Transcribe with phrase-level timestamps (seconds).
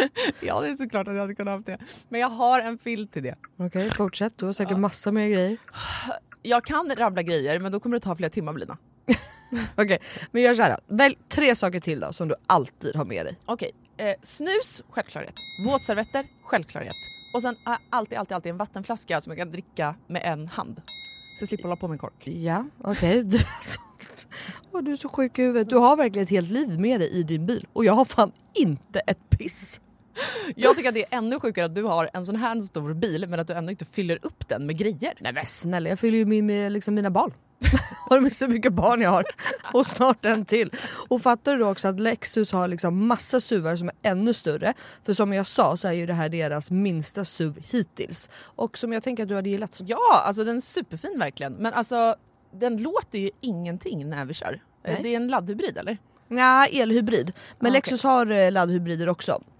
[0.40, 1.78] Ja, det är såklart att jag hade kunnat ha det.
[2.08, 3.34] Men jag har en filt till det.
[3.56, 4.38] Okej, fortsätt.
[4.38, 5.56] Du har säkert massa mer grejer.
[6.42, 8.78] Jag kan rabbla grejer, men då kommer det ta flera timmar Lina.
[9.76, 9.98] Okej,
[10.30, 10.70] men gör så här.
[10.88, 10.96] då.
[10.96, 13.38] Välj tre saker till då som du alltid har med dig.
[13.46, 15.34] Okej, eh, snus, självklarhet.
[15.66, 16.94] Våtservetter, självklarhet.
[17.34, 20.48] Och sen har jag alltid, alltid, alltid en vattenflaska som jag kan dricka med en
[20.48, 20.82] hand.
[21.38, 22.26] Så jag slipper hålla på med en kork.
[22.26, 23.24] Ja, okej.
[23.24, 23.80] Du, alltså,
[24.72, 25.68] Åh, du är så sjuk i huvudet.
[25.68, 27.66] Du har verkligen ett helt liv med dig i din bil.
[27.72, 29.80] Och jag har fan inte ett piss.
[30.56, 33.26] Jag tycker att det är ännu sjukare att du har en sån här stor bil
[33.28, 35.14] men att du ändå inte fyller upp den med grejer.
[35.20, 37.32] Nej men snälla, jag fyller ju min med liksom mina barn.
[38.10, 39.24] har du så mycket barn jag har?
[39.72, 40.70] Och snart en till.
[41.08, 44.74] Och fattar du då också att Lexus har liksom massa SUVar som är ännu större.
[45.04, 48.30] För som jag sa så är ju det här deras minsta SUV hittills.
[48.34, 49.80] Och som jag tänker att du hade gillat.
[49.84, 51.52] Ja, alltså den är superfin verkligen.
[51.52, 52.14] Men alltså
[52.52, 54.62] den låter ju ingenting när vi kör.
[54.84, 55.00] Nej.
[55.02, 55.98] Det är en laddhybrid eller?
[56.28, 57.32] Ja, elhybrid.
[57.58, 59.42] Men Ah, Lexus har eh, laddhybrider också.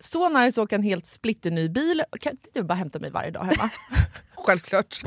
[0.00, 2.02] Så nice att åka en helt splitterny bil.
[2.20, 3.70] Kan inte du bara hämta mig varje dag hemma?
[4.36, 5.02] Självklart.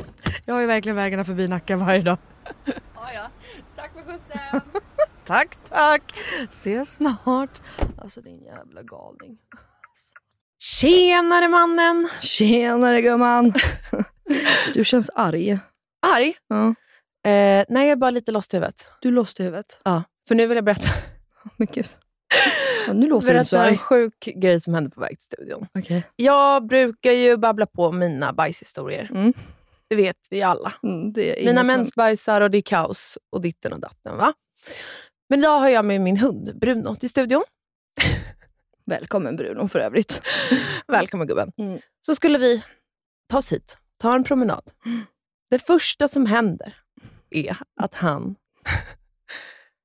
[0.46, 2.18] Jag har ju verkligen vägarna förbi Nacka varje dag.
[2.94, 3.30] ja, ja.
[3.76, 4.60] Tack för skjutsen.
[5.24, 6.02] Tack tack.
[6.50, 7.60] Ses snart.
[7.98, 9.38] Alltså din jävla galning.
[10.58, 12.08] Tjenare mannen!
[12.20, 13.54] Tjenare gumman.
[14.74, 15.58] Du känns arg.
[16.06, 16.34] Arg?
[16.48, 16.66] Ja.
[17.30, 18.88] Eh, nej, jag är bara lite lost i huvudet.
[19.00, 19.80] Du lost i huvudet.
[19.84, 20.02] Ja.
[20.28, 20.88] För nu vill jag berätta,
[21.56, 21.86] Men gud.
[22.86, 25.24] Ja, nu låter du inte så berätta en sjuk grej som hände på väg till
[25.24, 25.66] studion.
[25.78, 26.04] Okej.
[26.16, 29.10] Jag brukar ju babbla på mina bajshistorier.
[29.14, 29.32] Mm.
[29.88, 30.72] Det vet vi alla.
[30.82, 31.12] Mm,
[31.44, 34.16] Mina mensbajsar och det är kaos och ditten och datten.
[34.16, 34.32] Va?
[35.28, 37.42] Men idag har jag med min hund Bruno till studion.
[38.86, 40.22] Välkommen Bruno för övrigt.
[40.86, 41.52] Välkommen gubben.
[41.56, 41.80] Mm.
[42.06, 42.62] Så skulle vi
[43.28, 44.70] ta oss hit, ta en promenad.
[45.50, 46.76] Det första som händer
[47.30, 48.36] är att han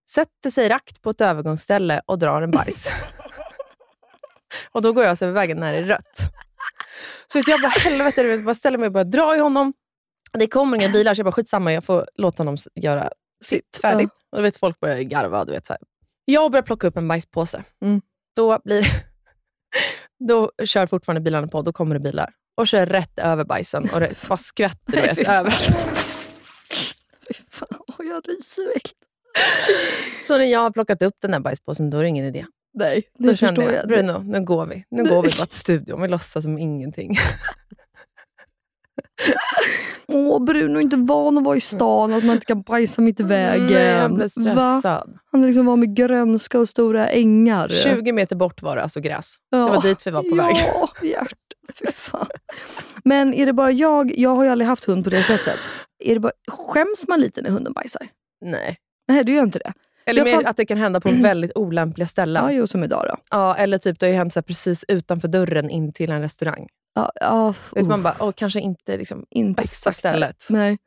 [0.09, 2.87] sätter sig rakt på ett övergångsställe och drar en bajs.
[4.71, 6.19] och då går jag över vägen när det är rött.
[7.27, 9.73] Så jag bara, helvete, vet, bara ställer mig och börjar dra i honom.
[10.33, 13.09] Det kommer inga bilar, så jag bara, skitsamma, jag får låta honom göra
[13.43, 14.11] sitt färdigt.
[14.31, 15.45] Och du vet, folk börjar garva.
[15.45, 15.81] Du vet, så här.
[16.25, 17.63] Jag börjar plocka upp en bajspåse.
[17.81, 18.01] Mm.
[18.35, 18.85] Då blir
[20.27, 22.33] Då kör fortfarande bilarna på, då kommer det bilar.
[22.57, 25.67] Och kör rätt över bajsen och det bara skvätter Nej, vet, överallt.
[27.27, 28.81] Fy fan, åh, jag ryser väl.
[30.27, 32.45] Så när jag har plockat upp den där bajspåsen, då är det ingen idé.
[32.73, 33.87] Nej, Då det kände förstår jag, jag.
[33.87, 34.83] Bruno, nu går vi.
[34.91, 36.01] Nu går vi bara till studion.
[36.01, 37.15] Vi låtsas som ingenting.
[40.07, 43.19] Åh, Bruno är inte van att vara i stan, att man inte kan bajsa mitt
[43.19, 43.65] i vägen.
[43.65, 44.41] Nej, jag blev Va?
[44.79, 45.17] stressad.
[45.31, 47.69] Han är liksom van med grönska och stora ängar.
[47.69, 49.35] 20 meter bort var det alltså gräs.
[49.49, 49.57] Ja.
[49.57, 50.55] Det var dit vi var på väg.
[50.55, 51.37] Ja, hjärtat.
[51.73, 52.27] Fy fan.
[53.03, 55.59] Men är det bara jag, jag har ju aldrig haft hund på det sättet.
[56.03, 58.07] Är det bara, skäms man lite när hunden bajsar?
[58.45, 58.77] Nej.
[59.09, 59.73] Nej, du gör inte det.
[60.05, 62.43] Eller mer att det kan hända på väldigt olämpliga ställen.
[62.43, 63.55] Ja, Ja, jo, som idag då.
[63.57, 66.67] eller typ det har ju hänt så precis utanför dörren in till en restaurang.
[66.95, 70.47] Ja, ja, Vet man bara, åh, kanske inte liksom inte bästa stället.
[70.49, 70.77] Nej.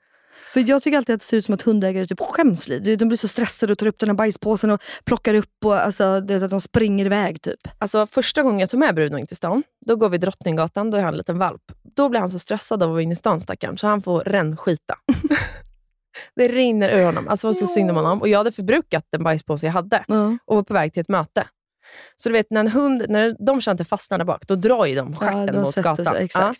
[0.52, 2.96] För jag tycker alltid att det ser ut som att hundägare typ skäms lite.
[2.96, 6.20] De blir så stressade och tar upp den här bajspåsen och plockar upp och alltså,
[6.20, 7.60] det är att de springer iväg typ.
[7.78, 10.96] Alltså första gången jag tog med Bruno in till stan, då går vi Drottninggatan, då
[10.98, 11.62] är han en liten valp.
[11.96, 14.20] Då blir han så stressad av att vara inne i stan stackaren, så han får
[14.20, 14.94] rännskita.
[16.36, 17.28] det rinner ur honom.
[17.28, 18.20] Alltså det var så synd om honom.
[18.20, 20.36] Och jag hade förbrukat den bajspåse jag hade Ja.
[20.44, 21.46] och var på väg till ett möte.
[22.16, 24.54] Så du vet, när en hund, när de känner att det fastnar där bak, då
[24.54, 26.06] drar ju de stjärten de mot gatan.
[26.06, 26.54] sig, Ja,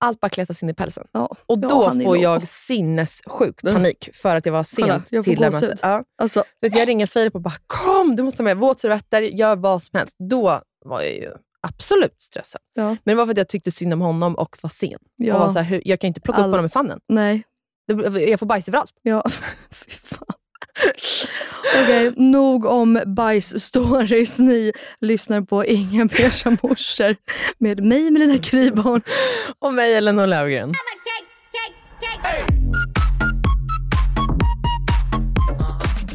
[0.00, 1.06] allt bara kletas in i pälsen.
[1.12, 1.26] Ja.
[1.46, 2.16] Och Ja, då får låg.
[2.16, 5.78] jag sinnessjuk panik för att jag var Kolla, sent jag till det mötet.
[5.82, 6.04] Ja.
[6.22, 9.82] Alltså, Vet, jag ringer Filip och bara kom, du måste ha med våtservetter, gör vad
[9.82, 10.16] som helst.
[10.30, 11.30] Då var jag ju
[11.66, 12.60] absolut stressad.
[12.74, 12.84] Ja.
[12.88, 14.98] Men det var för att jag tyckte synd om honom och var sen.
[15.16, 15.34] ja.
[15.34, 17.00] Och var så här, jag kan inte plocka All- upp honom i famnen.
[17.08, 17.42] Nej.
[18.28, 18.92] Jag får bajs överallt.
[19.02, 19.22] Ja,
[19.70, 20.26] fy fan.
[21.82, 24.38] Okej, nog om bajsstories.
[24.38, 27.16] Ni lyssnar på Inga beiga morsor
[27.58, 29.02] med mig Melina Kryborn.
[29.58, 30.72] Och mig, Elinor Löfgren.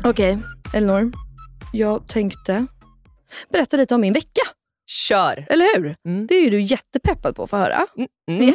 [0.03, 0.38] Okej,
[0.74, 1.12] Elinor.
[1.74, 2.65] Jag tänkte
[3.51, 4.41] berätta lite om min vecka.
[4.89, 5.46] Kör!
[5.50, 5.96] Eller hur?
[6.05, 6.27] Mm.
[6.27, 7.86] Det är ju du jättepeppad på att få höra.
[8.31, 8.53] Mm.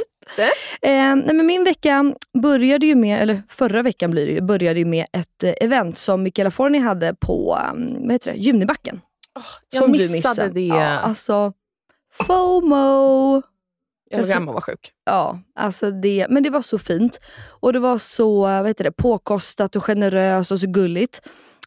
[0.83, 4.79] Eh, nej, men min vecka började ju med, eller förra veckan blir det ju, började
[4.79, 9.01] ju med ett eh, event som Michaela Forni hade på um, vad heter det, Junibacken.
[9.71, 10.49] jag som du missade missade.
[10.49, 10.67] det.
[10.67, 11.53] Ja, alltså,
[12.13, 13.43] FOMO.
[14.11, 14.93] jag hemma och var sjuk.
[15.05, 17.21] Ja, alltså det, men det var så fint.
[17.61, 21.21] Och det var så vad heter det, påkostat och generöst och så gulligt.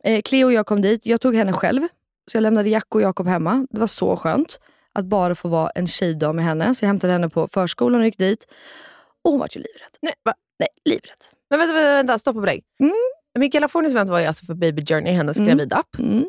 [0.04, 1.06] Eh, Cleo och jag kom dit.
[1.06, 1.82] Jag tog henne själv.
[2.32, 3.68] Så jag lämnade Jack och Jakob hemma.
[3.70, 4.60] Det var så skönt
[4.96, 6.76] att bara få vara en tjejdag med henne.
[6.76, 8.48] Så jag hämtade henne på förskolan och gick dit.
[9.24, 9.92] Och hon var ju livrädd.
[10.02, 10.34] Nej, va?
[10.60, 11.18] Nej, livrädd.
[11.50, 12.62] Men vänta, vänta, vänta stoppa på dig.
[12.80, 12.94] Mm.
[13.40, 15.48] Michaela Fornis event var ju alltså för Baby Journey, hennes Mm.
[15.50, 15.96] gravidapp.
[16.00, 16.26] Mm.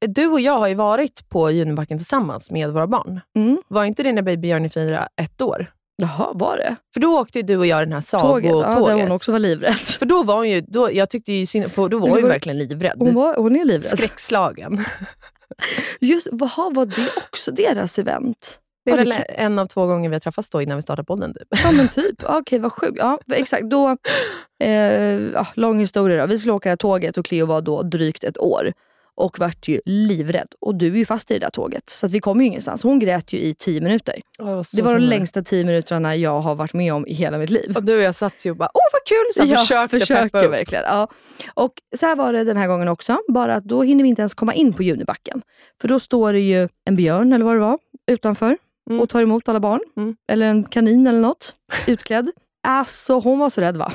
[0.00, 3.20] Du och jag har ju varit på Junibacken tillsammans med våra barn.
[3.36, 3.58] Mm.
[3.68, 5.72] Var inte det när Baby Journey firade ett år?
[5.96, 6.76] Jaha, var det?
[6.94, 8.50] För då åkte ju du och jag den här Tåget?
[8.50, 8.96] Ja, sagotåget.
[8.96, 9.74] där hon också var livrädd.
[9.74, 12.22] För då var hon ju, då, jag tyckte ju synd, för då var hon ju
[12.22, 12.94] var- verkligen livrädd.
[12.98, 13.90] Hon, var, hon är livrädd.
[13.98, 14.84] Skräckslagen.
[16.00, 18.60] Just, vaha, var det också deras event?
[18.84, 20.82] Det är Ja, väl kan- en av två gånger vi har träffats då innan vi
[20.82, 21.34] startade podden.
[21.34, 21.48] Typ.
[21.64, 22.22] Ja men typ.
[22.24, 22.96] Okej vad sjukt.
[22.98, 23.64] Ja, exakt.
[23.70, 23.96] Då,
[24.64, 26.26] eh, lång historia då.
[26.26, 28.72] Vi skulle åka det här tåget och Cleo var då drygt ett år.
[29.16, 30.48] Och vart ju livrädd.
[30.60, 31.90] Och du är ju fast i det där tåget.
[31.90, 32.82] Så att vi kom ju ingenstans.
[32.82, 34.20] Hon grät ju i tio minuter.
[34.76, 37.72] det var de längsta tio minuterna jag har varit med om i hela mitt liv.
[37.76, 39.24] Och du och jag satt ju och bara, åh vad kul!
[39.46, 40.52] Så jag försökte försöker peppa upp.
[40.52, 40.84] verkligen.
[40.86, 41.08] Ja.
[41.54, 43.18] Och så här var det den här gången också.
[43.28, 45.42] Bara att då hinner vi inte ens komma in på Junibacken.
[45.80, 47.78] För då står det ju en björn, eller vad det var,
[48.10, 48.56] utanför
[48.90, 49.00] Mm.
[49.02, 49.80] och tar emot alla barn.
[49.96, 50.16] Mm.
[50.32, 51.54] Eller en kanin eller något,
[51.86, 52.30] utklädd.
[52.66, 53.92] Alltså hon var så rädd va?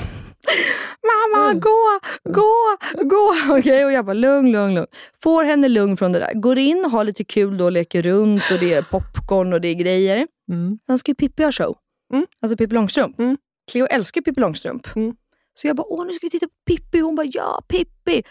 [1.08, 1.60] Mamma, Mm.
[1.60, 3.34] gå, gå, gå!
[3.60, 4.88] Okej, och jag bara lugn, lugn, lugn.
[5.24, 6.34] Får henne lugn från det där.
[6.34, 9.74] Går in, har lite kul då, leker runt och det är popcorn och det är
[9.76, 10.28] grejer.
[10.52, 10.80] Mm.
[10.88, 11.76] Sen ska ju Pippi ha show.
[12.14, 12.26] Mm.
[12.42, 13.20] Alltså Pippi Långstrump.
[13.20, 13.38] Mm.
[13.72, 14.96] Cleo älskar Pippi Långstrump.
[14.96, 15.16] Mm.
[15.54, 17.00] Så jag bara, åh nu ska vi titta på Pippi.
[17.00, 18.24] Hon bara, ja Pippi.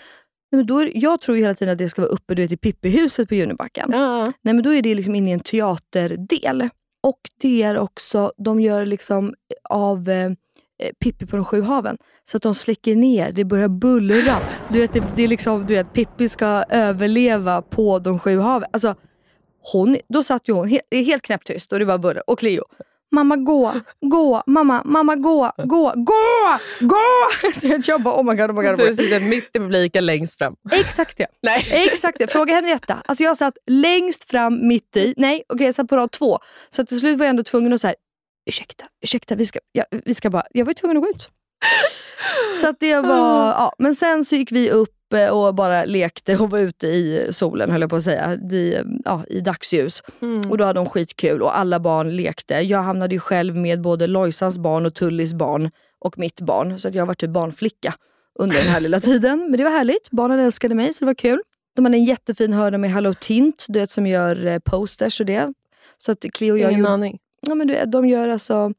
[0.52, 2.42] Nej, men då är, jag tror ju hela tiden att det ska vara uppe du
[2.42, 3.90] vet, i Pippi-huset på Junibacken.
[3.92, 4.24] Ja.
[4.24, 6.68] Nej, men då är det liksom inne i en teaterdel.
[7.02, 9.34] Och det är också, de gör liksom
[9.70, 10.30] av eh,
[11.00, 11.96] Pippi på de sju haven.
[12.30, 14.36] Så att de släcker ner, det börjar bullra.
[14.68, 18.68] Du vet, det, det är liksom, du vet, Pippi ska överleva på de sju haven.
[18.72, 18.94] Alltså,
[19.72, 22.30] hon, då satt ju hon helt, helt knäpptyst och det var buller.
[22.30, 22.64] Och Cleo.
[23.10, 26.96] Mamma gå, gå, mamma, mamma gå, gå, gå, gå!
[27.86, 28.74] Jag bara oh my god, oh my god.
[28.74, 28.96] Oh my Du god.
[28.96, 30.54] sitter mitt i publiken längst fram.
[30.72, 31.26] Exakt det.
[31.42, 31.66] Nej.
[31.70, 32.26] Exakt det.
[32.26, 33.02] Fråga Henrietta.
[33.06, 35.14] Alltså jag satt längst fram mitt i.
[35.16, 36.38] Nej, okej jag satt på rad två.
[36.70, 37.94] Så till slut var jag ändå tvungen att säga
[38.48, 40.42] ursäkta, ursäkta, vi ska, ja, vi ska bara...
[40.50, 41.30] Jag var ju tvungen att gå ut.
[42.60, 43.46] Så att det var...
[43.46, 43.72] Ja.
[43.78, 47.70] Men sen så gick vi upp eh, och bara lekte och var ute i solen,
[47.70, 48.34] höll jag på att säga.
[48.34, 50.02] I, ja, i dagsljus.
[50.20, 50.50] Mm.
[50.50, 52.54] Och då hade de skitkul och alla barn lekte.
[52.54, 56.78] Jag hamnade ju själv med både Lojsans barn och Tullis barn och mitt barn.
[56.78, 57.94] Så att jag var typ barnflicka
[58.38, 59.38] under den här lilla tiden.
[59.38, 60.10] Men det var härligt.
[60.10, 61.40] Barnen älskade mig så det var kul.
[61.76, 65.26] De hade en jättefin hörna med Hello Tint, du vet som gör eh, posters och
[65.26, 65.52] det.
[65.98, 67.18] Så att Cleo och jag Ingen gjorde, aning.
[67.46, 68.72] Ja, men du vet, de gör alltså...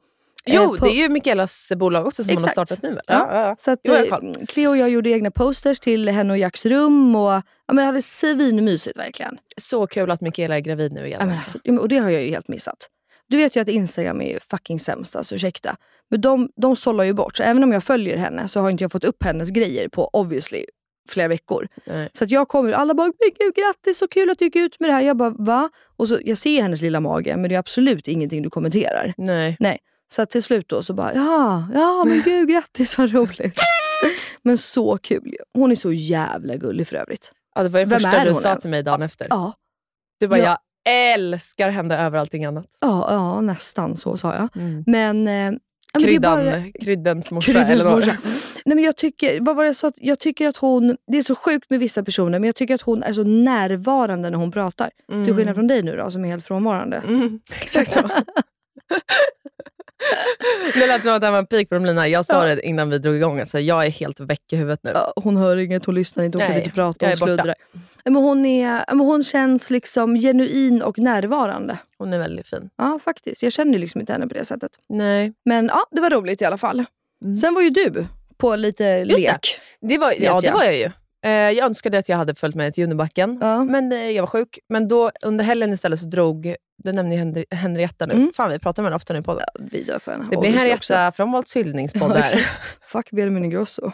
[0.46, 2.68] eh, Jo, po- det är ju Mikaelas bolag också som hon har Exakt.
[2.70, 3.04] startat nu väl?
[3.08, 3.56] Ja.
[3.60, 4.32] Så att, Jo, jag eh.
[4.48, 7.16] Cleo och jag gjorde egna posters till henne och Jacks rum.
[7.16, 9.38] Och, ja, men det hade svinmysigt verkligen.
[9.62, 11.18] Så kul att Mikaela är gravid nu igen.
[11.20, 12.88] Ja, men alltså, ja, men- och det har jag ju helt missat.
[13.28, 15.76] Du vet ju att Instagram är fucking sämst, alltså, ursäkta.
[16.10, 17.38] Men de, de sållar ju bort.
[17.38, 20.08] Så även om jag följer henne så har inte jag fått upp hennes grejer på
[20.14, 20.66] obviously
[21.12, 21.68] flera veckor.
[21.86, 22.10] Nej.
[22.14, 24.80] Så att jag kommer alla bara, men gud grattis, så kul att du gick ut
[24.80, 25.02] med det här.
[25.02, 25.70] Jag bara, va?
[25.98, 29.14] Och så, jag ser hennes lilla mage, men det är absolut ingenting du kommenterar.
[29.18, 29.58] Nej.
[29.60, 29.78] Nej.
[30.12, 33.60] Så att till slut då så bara, ja, ja men gud grattis vad roligt.
[34.44, 35.36] men så kul.
[35.54, 37.32] Hon är så jävla gullig för övrigt.
[37.56, 39.28] Ja, det var det Vem första du sa till mig dagen efter.
[39.30, 39.54] Ja,
[40.20, 40.46] Du bara, Ja.
[40.46, 40.58] jag
[41.14, 42.66] älskar henne över allting annat.
[42.80, 44.62] ja, ja nästan så sa jag.
[44.64, 44.84] Mm.
[44.88, 45.60] Men, eh,
[46.04, 47.52] Kryddan, bara- kryddens morsa.
[47.52, 48.18] Kryddens morsa.
[48.70, 49.88] Nej, men jag, tycker, vad var det jag, sa?
[49.88, 52.76] Att jag tycker att hon, det är så sjukt med vissa personer, men jag tycker
[52.76, 54.90] att hon är så närvarande när hon pratar.
[55.26, 56.98] Till skillnad från dig nu då, som är helt frånvarande.
[56.98, 58.10] Mm, exakt så.
[60.74, 62.08] det lät som att det var en pik på de lina.
[62.08, 62.56] Jag sa Ja.
[62.56, 63.40] det innan vi drog igång.
[63.40, 64.94] Alltså, jag är helt väck i huvudet nu.
[65.16, 67.56] Hon hör inget, hon lyssnar inte, hon kan Nej, inte prata, hon sluddrar.
[68.06, 71.78] Men hon, är, men hon känns liksom genuin och närvarande.
[71.98, 72.70] Hon är väldigt fin.
[72.78, 73.44] Ja, faktiskt.
[73.44, 74.72] Jag känner liksom inte henne på det sättet.
[74.90, 75.34] Nej.
[75.46, 76.86] Men ja, det var roligt i alla fall.
[77.26, 77.36] Mm.
[77.36, 78.06] Sen var ju du
[78.40, 79.32] på lite Just det.
[79.32, 79.60] lek.
[79.82, 80.54] Det var, ja, det jag.
[80.54, 80.90] var jag ju.
[81.26, 83.64] Eh, jag önskade att jag hade följt med till Junibacken, Ja.
[83.64, 84.60] men eh, jag var sjuk.
[84.70, 88.14] Men då under helgen istället så drog, du nämnde Henri- Henrietta nu.
[88.14, 88.32] Mm.
[88.36, 89.46] Fan, vi pratar med henne ofta nu på podden.
[89.72, 90.28] Vi dör för henne.
[90.32, 90.52] Det blir.
[90.52, 92.50] Henrietta från Volts hyllningspodd Ja, exakt.
[92.82, 93.92] Fuck Benjamin Ingrosso.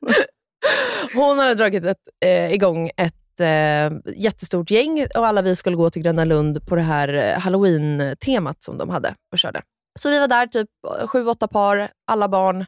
[1.14, 5.90] Hon hade dragit ett, eh, igång ett eh, jättestort gäng och alla vi skulle gå
[5.90, 9.62] till Gröna Lund på det här halloween-temat som de hade och körde.
[9.98, 10.68] Så vi var där typ
[11.06, 12.66] sju, åtta par, alla barn.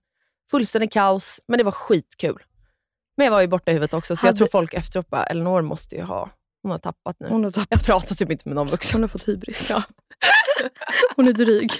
[0.50, 2.42] Fullständigt kaos, men det var skitkul.
[3.16, 5.24] Men jag var ju borta i huvudet också, så jag Hade- tror folk efteråt bara,
[5.24, 6.30] Elinor måste ju ha
[6.62, 7.28] Hon har tappat nu.
[7.28, 8.94] Hon har, tappat, Jag pratar typ inte med någon vuxen.
[8.96, 9.72] hon har fått hybris.
[11.16, 11.72] hon är dryg.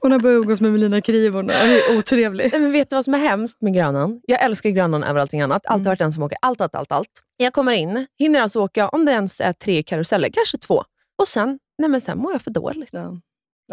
[0.00, 2.50] Hon har börjat umgås med Melina Krivon och är otrevlig.
[2.52, 4.20] Men vet du vad som är hemskt med Grönan?
[4.26, 5.66] Jag älskar Grönan över allting annat.
[5.66, 5.90] Alltid Mm.
[5.90, 7.08] varit den som åker allt, allt, allt, allt.
[7.36, 10.84] Jag kommer in, hinner alltså åka, om det ens är tre karuseller, kanske två.
[11.18, 12.88] Och sen, nej men sen mår jag för dåligt.
[12.92, 13.16] Ja.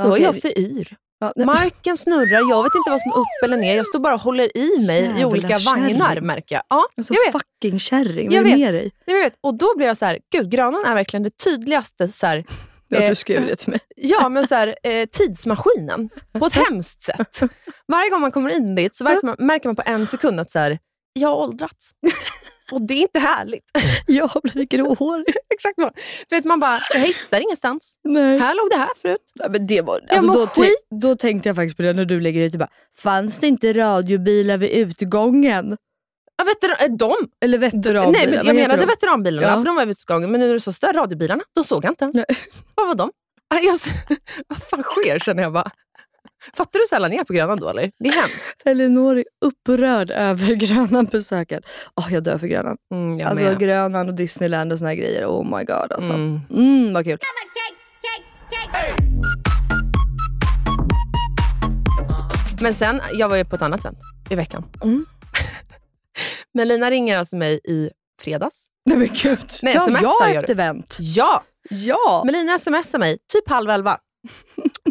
[0.04, 0.96] Då är jag för yr.
[1.19, 3.75] Ja, Marken snurrar, jag vet inte vad som är upp eller ner.
[3.77, 6.00] Jag står bara och håller i mig i Jävla olika kärring.
[6.00, 6.63] vagnar märker jag.
[6.69, 7.41] Ja, alltså, jag vet.
[7.41, 8.31] fucking kärring.
[8.31, 8.91] Jag Vad är det med dig?
[9.05, 9.33] Jag vet.
[9.41, 12.45] Och då blev jag så här, gud Grönan är verkligen det tydligaste så här,
[12.89, 13.79] Ja, Eh, du skrev det till mig.
[13.95, 16.09] Ja, men så här, eh, tidsmaskinen.
[16.39, 17.39] På ett hemskt sätt.
[17.88, 20.51] Varje gång man kommer in dit så märker man, märker man på en sekund att
[20.51, 20.79] så här,
[21.13, 21.91] jag har åldrats.
[22.71, 23.63] Och det är inte härligt.
[24.07, 25.25] Jag har blivit gråhårig.
[25.53, 25.91] Exakt vad.
[26.29, 28.00] Du vet, man bara, jag hittar ingenstans.
[28.03, 28.38] Nej.
[28.38, 29.31] Här låg det här förut.
[29.33, 30.88] Ja, men det var, alltså, då, skit.
[31.01, 32.55] då tänkte jag faktiskt på det när du lägger ut.
[32.55, 35.77] Bara, Fanns det inte radiobilar vid utgången?
[36.38, 37.15] Ja, veteran, eh, de?
[37.45, 38.12] Eller veteranbilar?
[38.12, 38.86] Nej, men jag menade de?
[38.86, 39.57] veteranbilarna, Ja.
[39.57, 40.31] för de var vid utgången.
[40.31, 42.15] Men nu är det så större radiobilarna, de såg jag inte ens.
[42.15, 42.25] Nej.
[42.75, 43.12] Vad var de?
[43.50, 43.79] Jag,
[44.47, 45.71] vad fan sker, känner jag bara.
[46.53, 47.91] Fattar du sällan ner på Grönan då, eller?
[48.00, 48.62] Det är hemskt.
[48.65, 51.63] Elinor är upprörd över Grönan-besöket.
[51.96, 52.77] Åh, jag dör för Grönan.
[52.91, 53.60] Mm, jag Alltså med.
[53.60, 55.25] Grönan och Disneyland och såna här grejer.
[55.25, 56.13] Oh my god alltså.
[56.13, 56.94] Mm, Mm.
[56.94, 57.17] vad kul.
[62.62, 63.98] Men sen, jag var ju på ett annat event
[64.29, 64.63] i veckan.
[64.84, 65.06] Mm.
[66.53, 67.89] Melina ringer alltså mig i
[68.22, 68.67] fredags.
[68.86, 69.39] Nej men gud.
[69.63, 70.98] Nej, ja, jag ett event.
[71.00, 71.44] Ja!
[71.70, 72.24] Ja.
[72.25, 73.98] Melina smsar mig typ halv elva.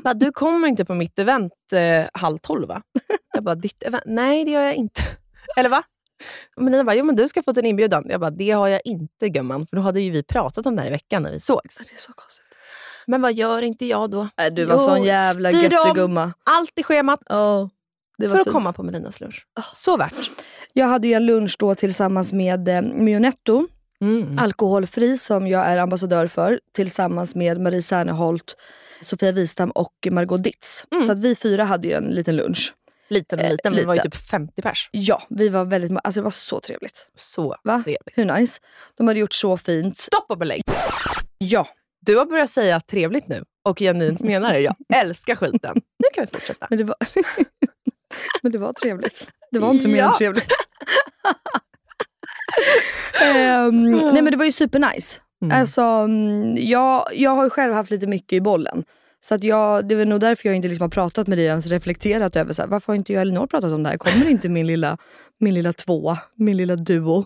[0.05, 2.83] Bara, du kommer inte på mitt event eh, halv tolv va?
[3.35, 4.03] Jag bara, ditt event?
[4.07, 5.03] Nej, det gör jag inte.
[5.57, 5.83] Eller va?
[6.57, 8.07] Och Melina bara, jo men du ska få en inbjudan.
[8.09, 9.67] Jag bara, det har jag inte gumman.
[9.67, 11.77] För då hade ju vi pratat om det här i veckan när vi sågs.
[11.77, 12.47] Det är så konstigt.
[13.07, 14.29] Men vad gör inte jag då?
[14.37, 16.33] Nej, du var Jo, sån jävla göttegumma.
[16.45, 17.69] Allt i schemat var
[18.19, 18.53] för att fint.
[18.53, 19.47] komma på Melinas lunch.
[19.73, 20.31] Så värt.
[20.73, 23.67] Jag hade ju en lunch då tillsammans med eh, Mionetto,
[24.01, 24.39] Mm.
[24.39, 26.61] alkoholfri, som jag är ambassadör för.
[26.75, 28.57] Tillsammans med Marie Serneholt,
[29.01, 30.85] Sofia Wistam och Margot Ditz.
[30.91, 31.07] Mm.
[31.07, 32.75] Så att vi fyra hade ju en liten lunch.
[33.09, 34.89] Liten och Eh, liten, men det var ju typ 50 pers.
[34.93, 37.09] Ja, vi var väldigt Alltså det var så trevligt.
[37.15, 37.83] Så Va?
[37.85, 38.19] trevligt.
[38.19, 38.61] Hur nice?
[38.97, 39.97] De hade gjort så fint.
[39.97, 40.63] Stopp och belägg.
[41.39, 41.67] Ja,
[42.01, 44.61] Du har börjat säga trevligt nu och genuint menar det.
[44.61, 45.75] Jag älskar skiten.
[45.75, 46.67] Nu kan vi fortsätta.
[46.71, 46.97] men det var,
[48.43, 49.29] men det var trevligt.
[49.51, 50.07] Det var inte mer Ja.
[50.13, 50.47] än trevligt.
[53.25, 55.21] Ehm, nej men det var ju supernice.
[55.43, 55.61] Mm.
[55.61, 58.85] Alltså, mm, jag, jag har ju själv haft lite mycket i bollen.
[59.21, 61.51] Så att jag, det är nog därför jag inte liksom har pratat med dig och
[61.51, 63.97] ens reflekterat över så här, varför har inte jag och Elinor pratat om det här?
[63.99, 64.99] Kommer inte min lilla,
[65.41, 67.25] min lilla tvåa, min lilla duo?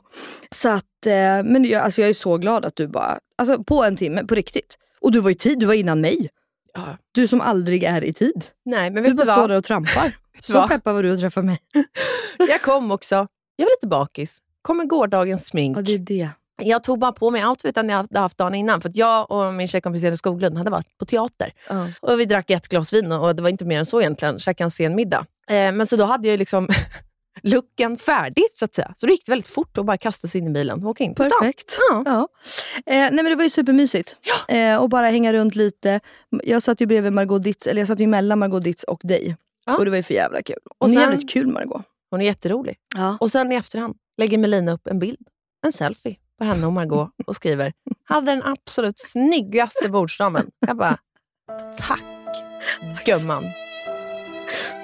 [0.51, 1.13] Så att, eh,
[1.45, 4.35] men jag, alltså jag är så glad att du bara, alltså på en timme, på
[4.35, 4.79] riktigt.
[5.01, 6.29] Och du var i tid, du var innan mig.
[6.75, 6.97] Ja.
[7.13, 8.45] Du som aldrig är i tid.
[8.65, 9.51] Nej, men Du vet du bara står vad?
[9.51, 10.17] där och trampar.
[10.41, 11.59] Så peppad var du att träffa mig.
[12.49, 13.15] Jag kom också.
[13.57, 14.39] Jag var lite bakis.
[14.63, 15.79] Kom med gårdagens smink.
[15.79, 16.29] Ja, det är det.
[16.63, 18.81] Jag tog bara på mig outfiten jag hade haft dagen innan.
[18.81, 21.53] För att jag och min tjejkompis Jenny Skoglund hade varit på teater.
[21.69, 21.87] Ja.
[22.01, 24.39] Och Vi drack ett glas vin och det var inte mer än så egentligen.
[24.39, 25.27] Käkade en sen middag.
[25.51, 26.69] Eh, men så då hade jag liksom
[27.43, 28.93] looken färdig, så att säga.
[28.97, 31.15] Så det gick väldigt fort att bara kasta sig in i bilen och åka in
[31.15, 31.39] på stan.
[31.41, 31.79] Perfekt.
[31.91, 32.03] Ja.
[32.07, 32.29] Ja.
[32.77, 34.17] Eh, nej men det var ju supermysigt.
[34.49, 36.01] Eh, och bara hänga runt lite.
[36.45, 39.37] Jag satt ju bredvid Margot Ditz, eller jag satt ju mellan Margot Ditz och dig.
[39.67, 39.77] Ja.
[39.77, 40.57] Och det var ju för jävla kul.
[40.65, 41.83] Och Hon är sen- jävligt kul Margot.
[42.11, 42.77] Hon är jätterolig.
[42.97, 43.17] Ja.
[43.21, 45.29] Och sen i efterhand lägger Melina upp en bild,
[45.67, 47.73] en selfie, på henne och Margot och skriver
[48.05, 50.51] “Hade den absolut snyggaste bordsdamen”.
[50.67, 50.99] Jag bara
[51.79, 52.05] “Tack
[53.05, 53.45] gumman”.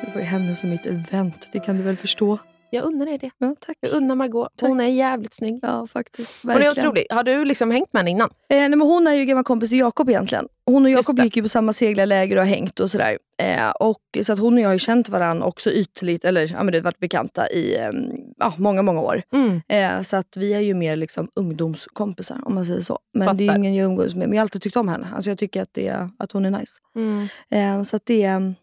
[0.03, 2.39] Det var ju hennes och mitt event, det kan du väl förstå?
[2.77, 3.31] Jag unnar dig det.
[3.39, 3.77] Ja, tack.
[3.81, 4.49] Jag unnar Margot.
[4.57, 4.69] Tack.
[4.69, 5.59] Hon är jävligt snygg.
[5.63, 6.43] Ja, faktiskt.
[6.43, 6.87] Hon är Verkligen.
[6.87, 7.07] otrolig.
[7.11, 8.31] Har du liksom hängt med henne innan?
[8.49, 10.49] Eh, nej, men hon är ju gammal kompis till Jakob egentligen.
[10.67, 13.19] Hon och Jakob gick ju på samma seglarläger och har hängt och sådär.
[13.39, 16.63] Eh, och, så att hon och jag har ju känt varandra också ytligt, eller ja,
[16.63, 17.91] men det har varit bekanta i eh,
[18.37, 19.23] ja, många, många år.
[19.69, 22.99] Eh, så att vi är ju mer liksom ungdomskompisar om man säger så.
[23.15, 23.59] Men det är ju Fattar.
[23.59, 24.29] ingen jag umgås med.
[24.29, 25.09] Men jag har alltid tyckt om henne.
[25.15, 26.73] Alltså jag tycker att, det att hon är nice.
[26.97, 27.29] Mm.
[27.51, 28.21] Eh, så att det,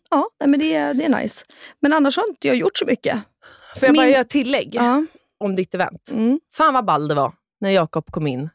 [0.10, 1.46] ja, men det, det är nice.
[1.80, 3.18] Men annars har inte jag gjort så mycket.
[3.80, 5.06] Får jag bara Min- göra ett tillägg Ja.
[5.40, 6.10] om ditt event?
[6.12, 6.40] Mm.
[6.54, 8.50] Fan vad ball det var när Jakob kom in.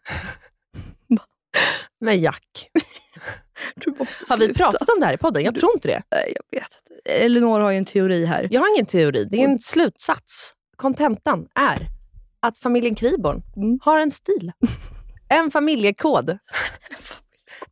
[2.00, 2.70] Med Jack.
[3.74, 4.59] Du måste Har vi sluta.
[4.64, 5.42] pratat om det här i podden?
[5.44, 6.02] Jag tror inte det.
[6.11, 6.68] Nej, jag vet.
[7.04, 8.48] Elinor har ju en teori här.
[8.50, 9.24] Jag har ingen teori.
[9.31, 10.54] Det är en slutsats.
[10.76, 11.78] Kontentan är
[12.40, 13.78] att familjen Kriborn Mm.
[13.83, 14.52] har en stil.
[15.31, 16.38] En familjekod.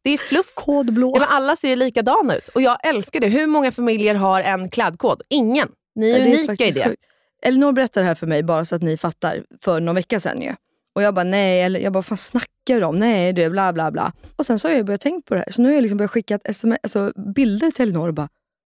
[0.02, 0.54] Det är fluff.
[0.54, 1.12] Kod blå.
[1.14, 3.28] Ja, men alla ser ju likadana ut och jag älskar det.
[3.28, 5.22] Hur många familjer har en klädkod?
[5.28, 5.68] Ingen.
[5.94, 6.84] Ni är Ja, unika i det.
[6.84, 7.02] sjukt.
[7.42, 10.42] Elinor berättade det här för mig bara så att ni fattar för någon vecka sedan
[10.42, 10.54] ju.
[10.94, 12.98] Och jag bara nej, eller jag bara fan snackar du om?
[12.98, 14.12] Nej du, bla bla bla.
[14.36, 15.52] Och sen så har jag börjat tänka på det här.
[15.52, 18.28] Så nu har jag liksom börjat skicka ett SMS, alltså bilder till Elinor och bara,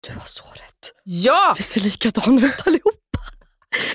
[0.09, 0.93] du har så rätt.
[1.05, 1.55] Ja!
[1.57, 2.99] Vi ser likadana ut allihopa.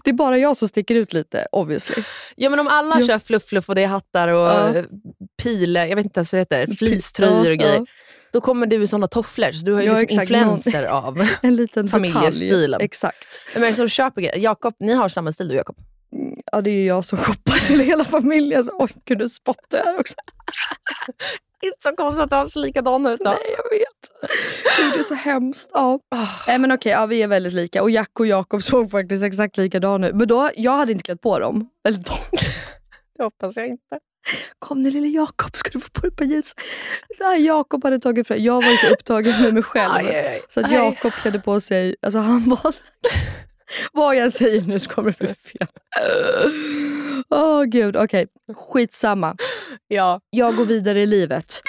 [0.03, 2.03] Det är bara jag som sticker ut lite obviously.
[2.35, 3.07] Ja men om alla Ja.
[3.07, 4.83] kör fluff-fluff och det är hattar och Ja.
[5.43, 7.75] pile, jag vet inte ens vad det heter, fleecetröjor och grejer.
[7.75, 7.85] ja.
[8.31, 11.27] Då kommer du i såna tofflor, så du har ju Ja, liksom influenser av.
[11.41, 12.81] En liten Familjestilen.
[12.81, 13.27] Exakt.
[13.57, 14.37] Men så köper grejer.
[14.37, 15.75] Jakob, ni har samma stil du Jakob.
[16.51, 18.65] Ja, det är ju jag som shoppar till hela familjen.
[18.65, 20.15] Så, oj, gud, du spottar här också.
[21.61, 24.31] Inte så konstigt att de ser likadana ut Nej, jag vet.
[24.77, 25.69] Gud, det är så hemskt.
[25.73, 25.99] Ja.
[26.47, 27.83] Nej, men okej, ja, vi är väldigt lika.
[27.83, 30.15] Och Jack och Jakob såg faktiskt exakt likadana ut.
[30.15, 31.69] Men då, jag hade inte klätt på dem.
[31.87, 32.37] Eller de.
[33.17, 33.99] Det hoppas jag inte.
[34.59, 36.55] Kom nu lille Jakob, ska du få på dig ett par jeans?
[37.19, 38.37] Nej, Jakob hade tagit fram.
[38.39, 39.93] Jag var ju så upptagen med mig själv.
[39.93, 40.41] Aj, aj, aj.
[40.49, 40.71] Så att.
[40.71, 42.75] Jakob klädde på sig, alltså han var...
[43.93, 45.67] Vad jag säger nu så kommer det bli fel.
[47.29, 48.27] Åh gud, okej.
[48.55, 49.35] Skitsamma.
[49.87, 50.21] Ja.
[50.29, 51.61] Jag går vidare i livet.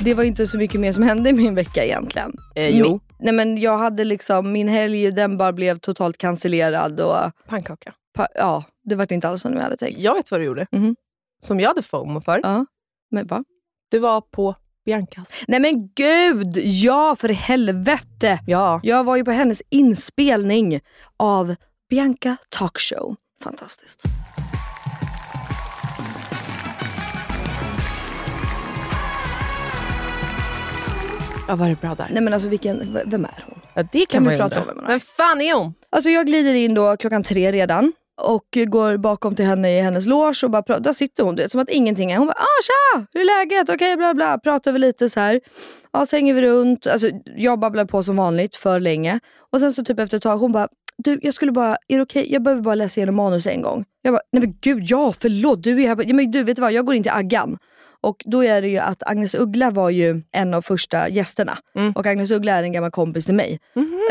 [0.00, 2.32] Det var inte så mycket mer som hände i min vecka egentligen.
[2.56, 3.00] Eh, jo.
[3.18, 7.92] Nej men jag hade liksom, min helg den bara blev totalt cancellerad och Pannkaka.
[8.14, 10.00] pa, ja, det var inte alls som jag hade tänkt.
[10.00, 10.66] Jag vet vad du gjorde.
[10.70, 10.96] Mhm.
[11.42, 12.40] Som jag hade FOMO för.
[12.42, 12.66] Ja.
[13.10, 13.44] Men va?
[13.90, 15.42] Du var på Biancas.
[15.48, 16.56] Nej men gud!
[16.56, 18.40] Ja, för helvete!
[18.46, 18.80] Ja.
[18.82, 20.80] Jag var ju på hennes inspelning
[21.16, 21.54] av
[21.90, 23.16] Bianca Talkshow.
[23.42, 24.02] Fantastiskt.
[31.48, 32.06] Ja, var det bra där?
[32.10, 33.60] Nej men alltså vilken, vem är hon?
[33.74, 34.72] Ja, det kan, Kan man vi ju prata undra.
[34.72, 35.74] om vem fan är hon?
[35.90, 40.06] Alltså jag glider in då klockan tre redan och går bakom till henne i hennes
[40.06, 40.82] loge och bara pratar.
[40.82, 42.16] Där sitter hon, du vet, som att ingenting är.
[42.18, 43.68] Hon bara ah, “tja, hur är läget?
[43.68, 44.38] Okej, bla bla”.
[44.38, 45.40] Pratar vi lite så här.
[45.92, 46.86] Ja, så hänger vi runt.
[46.86, 49.20] Alltså, jag babblar på som vanligt för länge.
[49.52, 50.68] Och sen så typ efter ett tag, hon bara
[51.04, 52.32] “du, jag skulle bara, är det okej?
[52.32, 53.84] Jag behöver bara läsa igenom manus en gång”.
[54.02, 56.04] Jag bara “nej men gud, ja förlåt, du är här”.
[56.06, 57.58] Ja, men du vet du vad, jag går in till Aggan.
[58.00, 61.58] Och då är det ju att Agnes Uggla var ju en av första gästerna.
[61.76, 61.92] Mm.
[61.92, 63.60] Och Agnes Uggla är en gammal kompis till mig.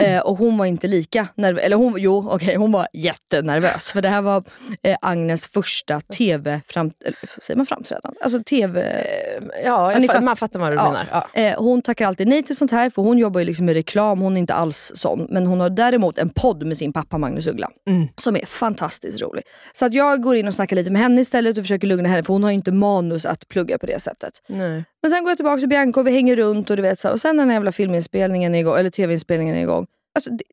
[0.01, 1.63] Eh, och hon var inte lika nervös.
[1.63, 3.91] Eller hon, jo, okej, hon var jättenervös.
[3.91, 4.43] För det här var
[4.81, 8.19] eh, Agnes första tv fram, eller, säger man framträdande?
[8.21, 9.05] Alltså tv...
[9.41, 10.83] Ja, Ja, jag fa- fatt- man fattar vad du Ja.
[10.91, 11.07] menar.
[11.11, 11.41] Ja.
[11.41, 14.19] Eh, hon tackar alltid nej till sånt här för hon jobbar ju liksom med reklam.
[14.19, 15.27] Hon är inte alls sån.
[15.29, 17.69] Men hon har däremot en podd med sin pappa Magnus Uggla.
[17.89, 18.07] Mm.
[18.17, 19.43] Som är fantastiskt rolig.
[19.73, 22.23] Så att jag går in och snackar lite med henne istället och försöker lugna henne.
[22.23, 24.41] För hon har ju inte manus att plugga på det sättet.
[24.47, 24.83] Nej.
[25.01, 27.07] Men sen går jag tillbaka till Bianca och vi hänger runt och du vet så.
[27.07, 27.13] här.
[27.15, 29.87] Och sen när den här jävla filminspelningen är igång, eller tv-inspelningen är igång.
[30.15, 30.43] Alltså, det,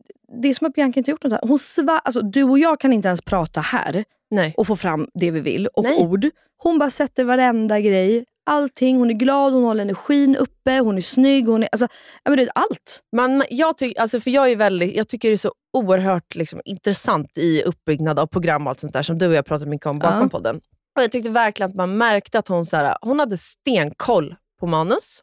[0.42, 1.40] det är som att Bianca inte gjort något här.
[1.42, 4.54] Hon sva, alltså, du och jag kan inte ens prata här Nej.
[4.56, 5.66] och få fram det vi vill.
[5.66, 5.98] Och Nej.
[5.98, 6.26] ord.
[6.62, 8.24] Hon bara sätter varenda grej.
[8.46, 8.98] Allting.
[8.98, 11.46] Hon är glad, hon håller energin uppe, hon är snygg.
[11.46, 11.86] Hon är, alltså,
[12.24, 13.00] ja, men det är allt.
[13.16, 16.60] Man, jag, ty, alltså för jag, är väldigt, jag tycker det är så oerhört liksom,
[16.64, 19.86] intressant i uppbyggnad av program och allt sånt där som du och jag pratat mycket
[19.86, 20.28] om bakom Ja.
[20.28, 20.60] podden.
[20.96, 24.66] Och jag tyckte verkligen att man märkte att hon, så här, hon hade stenkoll på
[24.66, 25.22] manus.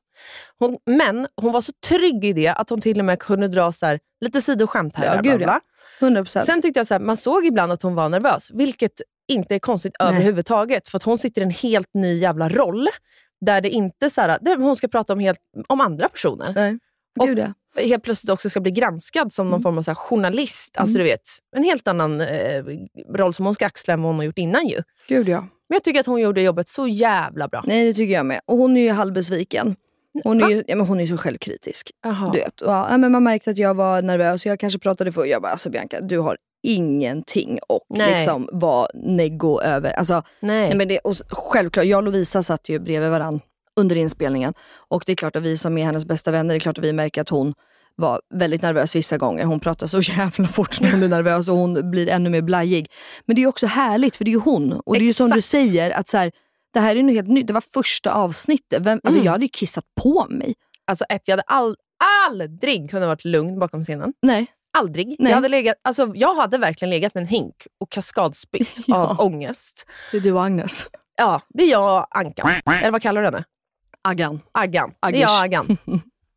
[0.59, 3.71] Hon, men hon var så trygg i det att hon till och med kunde dra
[3.71, 5.15] så här, lite sidoskämt här.
[5.15, 5.59] Ja, gud, ja.
[5.99, 6.39] 100%.
[6.45, 8.91] Sen tyckte jag så här, man såg ibland att hon var nervös, vilket
[9.27, 10.09] inte är konstigt Nej.
[10.09, 10.87] överhuvudtaget.
[10.87, 12.87] För att hon sitter i en helt ny jävla roll,
[13.41, 16.53] där det inte så här, där hon ska prata om, helt, om andra personer.
[16.55, 16.79] Nej.
[17.19, 17.53] Och- Gud, ja.
[17.77, 19.63] Helt plötsligt också ska bli granskad som någon Mm.
[19.63, 20.77] form av så journalist.
[20.77, 21.03] Alltså Mm.
[21.05, 21.21] du vet,
[21.55, 22.63] en helt annan eh,
[23.15, 24.81] roll som hon ska axla än vad hon har gjort innan ju.
[25.07, 25.47] Gud ja.
[25.69, 27.63] Men jag tycker att hon gjorde jobbet så jävla bra.
[27.67, 28.41] Nej det tycker jag med.
[28.45, 29.75] Och hon är ju halvbesviken.
[30.23, 31.91] Hon är ju ja, men hon är så självkritisk.
[32.03, 32.31] Jaha.
[32.33, 32.53] Du vet.
[32.61, 34.45] Ja, men man märkte att jag var nervös.
[34.45, 38.13] Jag kanske pratade för Jag bara, alltså Bianca, du har ingenting och Nej.
[38.13, 39.91] liksom vara neggo över.
[39.93, 40.67] Alltså, Nej.
[40.67, 43.41] nej, men det, och självklart, jag och Lovisa satt ju bredvid varandra
[43.79, 44.53] under inspelningen.
[44.87, 46.83] Och det är klart att vi som är hennes bästa vänner, det är klart att
[46.83, 47.53] vi märker att hon
[47.99, 49.45] var väldigt nervös vissa gånger.
[49.45, 52.87] Hon pratar så jävla fort när hon blir nervös och hon blir ännu mer blajig.
[53.25, 54.73] Men det är också härligt för det är ju hon.
[54.73, 56.31] Och det är ju som du säger, att så här,
[56.73, 57.47] det här är något helt nytt.
[57.47, 58.81] Det var första avsnittet.
[58.83, 59.25] Vem, alltså, Mm.
[59.25, 60.53] Jag hade ju kissat på mig.
[60.87, 61.75] Alltså ett, jag hade all,
[62.29, 64.13] aldrig kunnat varit lugn bakom scenen.
[64.21, 64.47] Nej.
[64.77, 65.07] Aldrig.
[65.19, 65.29] Nej.
[65.29, 68.95] Jag, hade legat, alltså, jag hade verkligen legat med en hink och kaskadspytt Ja.
[69.07, 69.85] av ångest.
[70.11, 70.87] Det är du och Agnes.
[71.17, 72.49] Ja, det är jag och Ankan.
[72.81, 73.43] Eller vad kallar du henne?
[74.03, 74.39] Aggan.
[74.51, 74.91] Aggan.
[75.01, 75.77] Det är jag Aggan.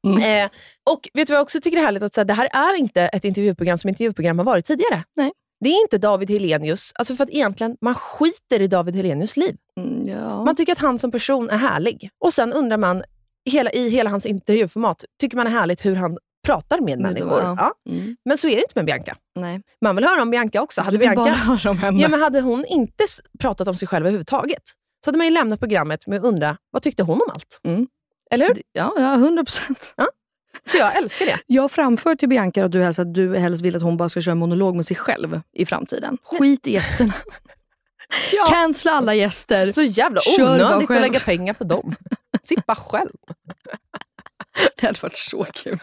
[0.07, 0.51] Eh,
[0.91, 2.03] och vet du vad jag också tycker är härligt?
[2.03, 5.05] Att så här, det här är inte ett intervjuprogram som intervjuprogram har varit tidigare.
[5.17, 5.33] Nej.
[5.61, 6.93] Det är inte David Helenius.
[6.95, 9.57] Alltså för att egentligen, man skiter i David Helenius liv.
[9.81, 10.45] Mm, ja.
[10.45, 12.11] Man tycker att han som person är härlig.
[12.25, 13.03] Och sen undrar man,
[13.51, 17.29] hela, i hela hans intervjuformat, tycker man är härligt hur han pratar med människor.
[17.29, 17.45] vad?
[17.45, 17.73] Ja.
[17.91, 18.17] Mm.
[18.25, 19.17] Men så är det inte med Bianca.
[19.37, 19.61] Nej.
[19.81, 20.81] Man vill höra om Bianca också.
[20.81, 22.03] Hade Bianca bara höra om henne.
[22.03, 23.05] Ja, men hade hon inte
[23.39, 24.63] pratat om sig själv överhuvudtaget,
[25.05, 27.61] så hade man ju lämnat programmet med att undra, vad tyckte hon om allt?
[27.65, 27.87] Mm.
[28.33, 28.63] Eller hur?
[28.73, 29.95] Ja, ja, 100 procent.
[30.67, 31.39] Så jag älskar det.
[31.47, 34.21] Jag framför till Bianca att du, helst, att du helst vill att hon bara ska
[34.23, 36.19] köra monolog med sig själv i framtiden.
[36.23, 37.13] Skit i gästerna.
[38.33, 38.47] Ja.
[38.51, 39.71] Cancella alla gäster.
[39.71, 41.95] Så jävla onödigt att lägga pengar på dem.
[42.43, 43.11] Sippa själv.
[44.77, 45.79] Det hade varit så kul.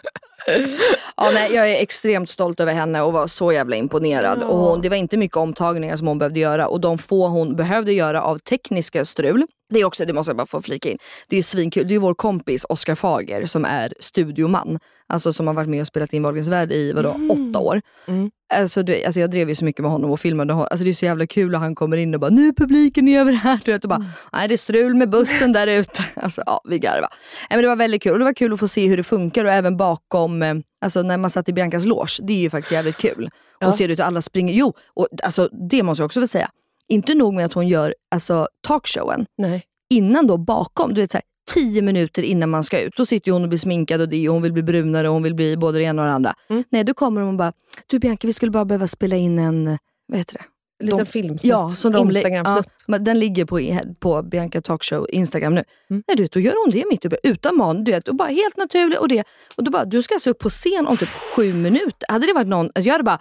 [1.17, 4.43] Ja, nej, jag är extremt stolt över henne och var så jävla imponerad.
[4.43, 7.55] Och hon, det var inte mycket omtagningar som hon behövde göra och de få hon
[7.55, 10.97] behövde göra av tekniska strul det är också, det måste jag bara få flika in.
[11.27, 11.87] Det är svinkul.
[11.87, 14.79] Det är vår kompis Oskar Fager som är studioman.
[15.07, 17.31] Alltså som har varit med och spelat in Wahlgrens värld i vadå, mm.
[17.31, 17.81] åtta år.
[18.07, 18.31] Mm.
[18.53, 20.67] Alltså, det, alltså jag drev ju så mycket med honom och filmade honom.
[20.71, 23.07] Alltså det är så jävla kul att han kommer in och bara “nu är publiken
[23.07, 23.59] över här”.
[23.65, 24.07] Du vet, och bara, mm.
[24.33, 26.03] “nej det är strul med bussen där ute”.
[26.15, 27.07] Alltså, ja, vi garvade.
[27.49, 28.11] Men det var väldigt kul.
[28.11, 31.01] Och det var kul att få se hur det funkar och även bakom, eh, alltså
[31.01, 32.19] när man satt i Biancas loge.
[32.21, 33.29] Det är ju faktiskt jävligt kul.
[33.59, 33.67] Ja.
[33.67, 34.53] Och ser ut att alla springer.
[34.53, 36.51] Jo, och alltså, det måste jag också få säga
[36.89, 39.25] inte nog med att hon gör alltså, talkshowen.
[39.37, 39.63] Nej.
[39.89, 41.23] Innan då bakom, du vet så här,
[41.53, 42.95] tio minuter innan man ska ut.
[42.97, 45.23] Då sitter hon och blir sminkad och det och hon vill bli brunare och hon
[45.23, 46.35] vill bli både det ena och det andra.
[46.49, 46.63] Mm.
[46.69, 47.53] Nej, då kommer hon och bara,
[47.87, 50.43] du Bianca vi skulle bara behöva spela in en, vad heter det?
[50.79, 51.37] En liten film.
[51.41, 53.59] Ja, som de, ja, den ligger på,
[53.99, 55.63] på Bianca Talkshow Instagram nu.
[55.89, 56.03] Mm.
[56.07, 57.83] Nej, du vet, då gör hon det mitt uppe, utan man.
[57.83, 58.99] Du vet, och bara helt naturligt.
[58.99, 59.23] Och, det,
[59.55, 62.07] och då bara, du ska alltså upp på scen om typ sju minuter.
[62.11, 63.19] Hade det varit någon, alltså jag hade bara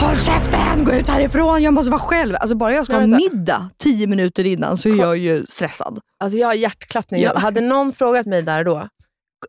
[0.00, 2.36] Håll käften, gå ut härifrån, jag måste vara själv.
[2.40, 6.00] Alltså bara jag ska jag ha middag tio minuter innan så är jag ju stressad.
[6.20, 7.22] Alltså jag har hjärtklappning.
[7.22, 7.38] Ja.
[7.38, 8.88] Hade någon frågat mig där då,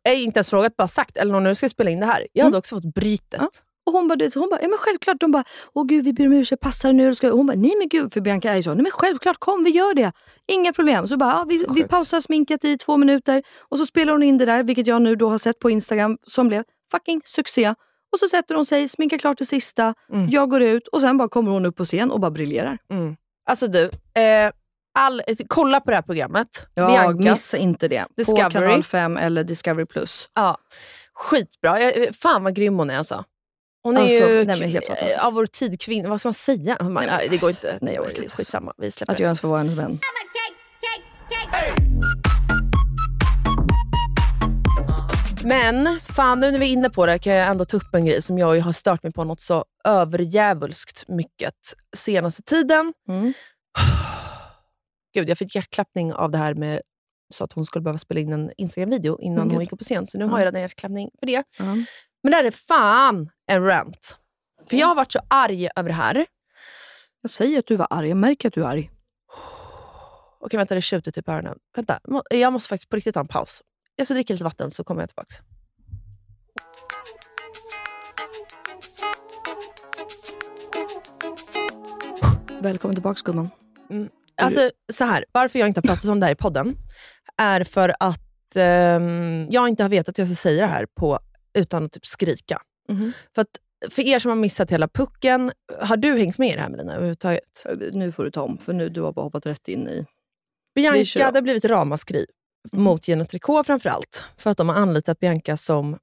[0.04, 2.28] äh, inte ens frågat, bara sagt eller nu ska jag spela in det här.
[2.34, 2.60] Jag hade mm.
[2.60, 3.42] också fått brytet.
[3.42, 3.50] Ja.
[3.90, 5.20] Och hon bara, hon bara, ja men självklart.
[5.20, 7.10] De bara, åh gud vi ber om ursäkt, passar nu?
[7.10, 8.74] Och hon bara, nej men gud, för Bianca är ju så.
[8.74, 10.12] Nej men självklart, kom vi gör det.
[10.48, 11.08] Inga problem.
[11.08, 14.38] Så bara, ja, vi, vi pausar sminket i två minuter och så spelar hon in
[14.38, 17.74] det där, vilket jag nu då har sett på Instagram, som blev fucking succé.
[18.12, 20.30] Och så sätter hon sig, sminkar klart det sista, mm.
[20.30, 22.78] jag går ut och sen bara kommer hon upp på scen och bara briljerar.
[22.92, 23.16] Mm.
[23.50, 23.84] Alltså du,
[24.22, 24.52] eh,
[25.00, 26.68] all, kolla på det här programmet.
[26.74, 27.26] Ja, Biancas.
[27.26, 28.06] missa inte det.
[28.18, 28.44] Discovery.
[28.44, 29.86] På kanal 5 eller Discovery+.
[29.86, 30.30] Plus.
[30.36, 30.58] Ja,
[31.14, 31.78] skitbra.
[32.14, 33.24] Fan vad grym hon är alltså.
[33.84, 35.26] Hon är alltså, ju nej, helt fantastisk.
[35.26, 36.10] av vår tid kvinna.
[36.10, 36.78] Vad ska man säga?
[36.82, 37.78] Man, nej, men, det går inte.
[37.82, 38.36] Nej, jag orkar inte.
[38.36, 38.74] Skitsamma.
[38.78, 40.00] Vi släpper Att jag ens får vara hennes vän.
[45.44, 48.06] Men fan, nu när vi är inne på det kan jag ändå ta upp en
[48.06, 51.56] grej som jag har stört mig på något så överjävulskt mycket
[51.98, 52.94] senaste tiden.
[53.10, 53.34] Mm.
[55.14, 56.82] Gud, jag fick hjärtklappning av det här med
[57.34, 59.52] så att hon skulle behöva spela in en Instagram-video innan mm.
[59.52, 60.08] hon gick upp på scen.
[60.08, 60.32] Så nu mm.
[60.32, 61.44] har jag redan hjärtklappning för det.
[61.60, 61.86] Mm.
[62.24, 64.18] Men det här är fan en rant.
[64.70, 66.26] För jag har varit så arg över det här.
[67.22, 68.10] Jag säger att du var arg.
[68.10, 68.92] Jag märker att du är arg.
[70.40, 70.76] Okej, vänta.
[70.76, 71.60] Det tjuter typ i öronen.
[71.76, 73.64] Vänta, jag måste faktiskt på riktigt ta en paus.
[73.96, 75.36] Jag ska dricka lite vatten så kommer jag tillbaka.
[82.62, 83.50] Välkommen tillbaka gumman.
[83.90, 84.10] Mm.
[84.42, 86.76] Alltså, så här, varför jag inte har pratat om det här i podden
[87.38, 88.64] är för att eh,
[89.50, 91.20] jag inte har vetat att jag ska säga det här på,
[91.54, 92.62] utan att typ skrika.
[92.90, 93.12] Mm.
[93.36, 93.60] För att
[93.90, 96.94] för er som har missat hela pucken, har du hängt med i det här Melina
[96.94, 97.66] överhuvudtaget?
[97.92, 100.06] Nu får du ta om, för nu du har bara hoppat rätt in i...
[100.76, 102.26] Bianca, det har blivit ramaskri
[102.74, 102.84] mm.
[102.84, 105.98] mot Gina Tricot framförallt, för att de har anlitat Bianca som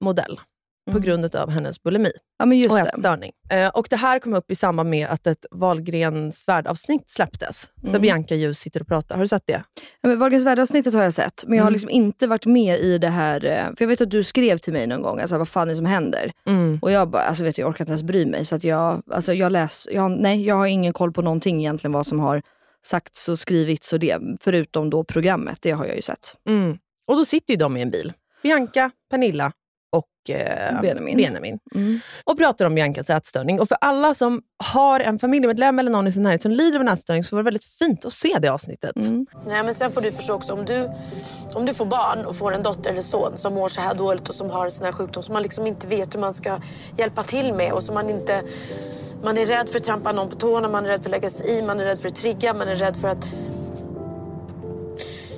[0.00, 0.40] modell
[0.86, 1.02] på mm.
[1.02, 3.32] grund av hennes bulimi ja, men just och ätstörning.
[3.50, 7.92] Eh, och det här kom upp i samband med att ett Wahlgrens värld-avsnitt släpptes, mm.
[7.92, 9.14] där Bianca ju sitter och pratar.
[9.14, 9.62] Har du sett det?
[10.00, 11.72] Ja, men Wahlgrens värld-avsnittet har jag sett, men jag har mm.
[11.72, 13.44] liksom inte varit med i det här...
[13.44, 15.72] Eh, för Jag vet att du skrev till mig någon gång, alltså, vad fan är
[15.72, 16.32] det som händer?
[16.46, 16.78] Mm.
[16.82, 18.44] Och jag bara, alltså, vet du, jag orkar inte ens bry mig.
[18.44, 21.92] Så att jag, alltså, jag, läs, jag, nej, jag har ingen koll på någonting egentligen
[21.92, 22.42] vad som har
[22.82, 25.58] sagts och skrivits och det, förutom då programmet.
[25.62, 26.36] Det har jag ju sett.
[26.48, 26.78] Mm.
[27.06, 28.12] Och då sitter ju de i en bil.
[28.42, 29.52] Bianca, Pernilla
[30.28, 31.16] eh, Benjamin.
[31.16, 31.58] Benjamin.
[31.74, 32.00] Mm.
[32.24, 33.60] Och pratar om Biancas ätstörning.
[33.60, 36.86] Och för alla som har en familjemedlem eller någon i sin närhet som lider av
[36.86, 38.96] en ätstörning så var det väldigt fint att se det avsnittet.
[38.96, 39.26] Mm.
[39.46, 40.90] Nej, men sen får du förstå också, om du,
[41.54, 44.28] om du får barn och får en dotter eller son som mår så här dåligt
[44.28, 46.60] och som har en sån här sjukdom som man liksom inte vet hur man ska
[46.98, 48.42] hjälpa till med och som man inte
[49.22, 51.30] man är rädd för att trampa någon på tårna, man är rädd för att lägga
[51.30, 53.34] sig i, man är rädd för att trigga, man är rädd för att...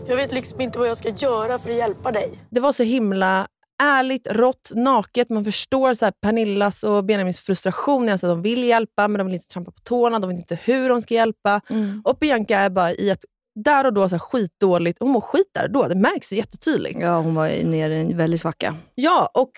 [0.07, 2.45] Jag vet liksom inte vad jag ska göra för att hjälpa dig.
[2.51, 3.47] Det var så himla
[3.83, 5.31] ärligt, rått, naket.
[5.31, 8.09] Man förstår så här Pernillas och Benjamins frustration.
[8.09, 10.19] Alltså de vill hjälpa, men de vill inte trampa på tårna.
[10.19, 11.61] De vet inte hur de ska hjälpa.
[11.71, 12.03] Mm.
[12.05, 14.99] Och Bianca är bara i ett där och då så här, skitdåligt.
[15.01, 15.89] Hon mår skit där och då.
[15.89, 16.99] Det märks jättetydligt.
[17.01, 18.77] Ja, hon var nere i en väldig svacka.
[18.95, 19.53] Ja, och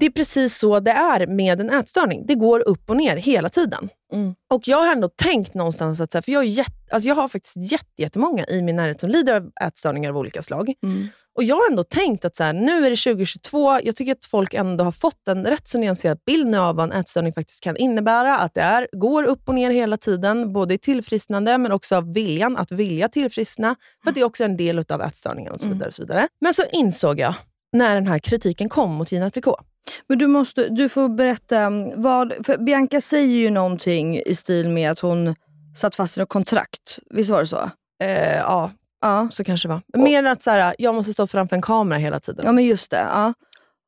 [0.00, 2.26] det är precis så det är med en ätstörning.
[2.26, 3.88] Det går upp och ner hela tiden.
[4.12, 4.34] Mm.
[4.50, 7.56] Och Jag har ändå tänkt någonstans, att, för jag, är jätt, alltså jag har faktiskt
[7.96, 10.74] jättemånga i min närhet som lider av ätstörningar av olika slag.
[10.82, 11.08] Mm.
[11.36, 14.24] Och Jag har ändå tänkt att så här, nu är det 2022, jag tycker att
[14.24, 17.62] folk ändå har fått en rätt så nyanserad bild nu av vad en ätstörning faktiskt
[17.62, 18.38] kan innebära.
[18.38, 22.14] Att det är, går upp och ner hela tiden, både i tillfrisknande men också av
[22.14, 23.76] viljan att vilja tillfriskna.
[24.04, 25.78] För det är också en del av ätstörningen och så mm.
[25.78, 25.88] vidare.
[25.88, 26.28] Och så vidare.
[26.40, 27.34] Men så insåg jag
[27.72, 29.66] när den här kritiken kom mot Gina Tricot.
[30.06, 34.68] Men du, måste, du får berätta, mm, vad, för Bianca säger ju någonting i stil
[34.68, 35.34] med att hon
[35.76, 36.98] satt fast i något kontrakt.
[37.10, 37.70] Visst var det så?
[38.02, 38.70] Eh, ja,
[39.00, 40.02] ja, så kanske det var.
[40.04, 42.44] Mer än att så här, jag måste stå framför en kamera hela tiden.
[42.46, 42.96] Ja, men just det.
[43.10, 43.34] Ja.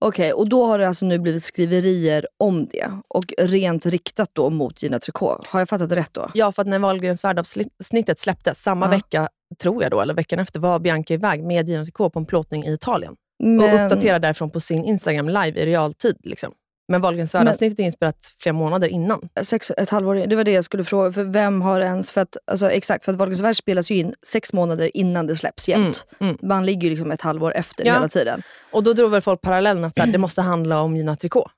[0.01, 2.91] Okej, och då har det alltså nu blivit skriverier om det.
[3.09, 5.47] Och rent riktat då mot Gina Tricot.
[5.47, 6.31] Har jag fattat rätt då?
[6.35, 8.91] Ja, för att när Wahlgrens världsavsnittet släpptes, samma Ja.
[8.91, 9.29] vecka,
[9.63, 12.65] tror jag då, eller veckan efter, var Bianca iväg med Gina Tricot på en plåtning
[12.65, 13.15] i Italien.
[13.39, 16.17] Och Men- uppdaterade därifrån på sin Instagram live i realtid.
[16.25, 16.53] Liksom.
[16.93, 19.29] Men Wahlgrens världsavsnittet är inspelat flera månader innan.
[19.43, 21.13] Sex, ett halvår, det var det jag skulle fråga.
[21.13, 22.11] För vem har ens...
[22.11, 25.37] För att, alltså, exakt, för att Wahlgrens värld spelas ju in sex månader innan det
[25.37, 26.07] släpps jämt.
[26.21, 26.49] Mm, mm.
[26.49, 27.93] Man ligger ju liksom ett halvår efter Ja.
[27.95, 28.43] hela tiden.
[28.71, 31.51] Och då drog väl folk parallellen att så här, det måste handla om Gina Tricot.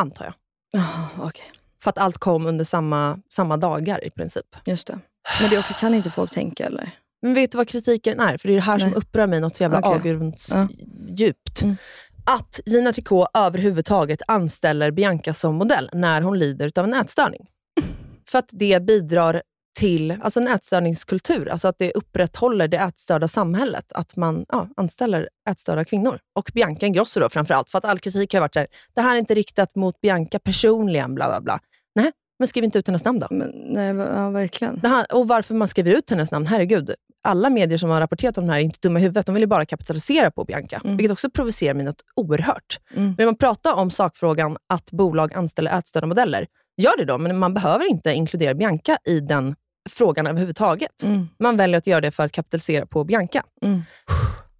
[0.00, 0.34] Antar jag.
[0.82, 1.44] Oh, okay.
[1.82, 4.46] För att allt kom under samma, samma dagar i princip.
[4.64, 4.98] Just det.
[5.40, 6.90] Men det också, kan inte folk tänka eller?
[7.22, 8.36] Men vet du vad kritiken är?
[8.36, 8.90] För det är det här Nej.
[8.90, 9.90] som upprör mig något så jävla Okej.
[9.90, 11.62] avgrundsdjupt.
[11.62, 11.76] Mm.
[12.24, 17.46] Att Gina Tricot överhuvudtaget anställer Bianca som modell när hon lider av en ätstörning.
[18.28, 19.42] För att det bidrar
[19.78, 25.28] till alltså en ätstörningskultur, alltså att det upprätthåller det ätstörda samhället, att man ja, anställer
[25.50, 26.18] ätstörda kvinnor.
[26.34, 29.14] Och Bianca Ingrosso då framförallt, för att all kritik har varit så här, det här
[29.14, 31.58] är inte riktat mot Bianca personligen, bla bla bla.
[31.94, 33.26] Nej, men skriv inte ut hennes namn då.
[33.30, 34.80] Men, nej, ja, verkligen.
[34.82, 36.94] Här, och varför man skriver ut hennes namn, herregud.
[37.22, 39.26] Alla medier som har rapporterat om det här är inte dumma i huvudet.
[39.26, 40.96] De vill ju bara kapitalisera på Bianca, Mm.
[40.96, 42.78] vilket också provocerar mig något oerhört.
[42.96, 43.14] Mm.
[43.14, 47.54] Vill man prata om sakfrågan att bolag anställer ätstörda modeller, gör det då, men man
[47.54, 49.54] behöver inte inkludera Bianca i den
[49.90, 51.02] frågan överhuvudtaget.
[51.02, 51.28] Mm.
[51.38, 53.42] Man väljer att göra det för att kapitalisera på Bianca.
[53.62, 53.82] Mm.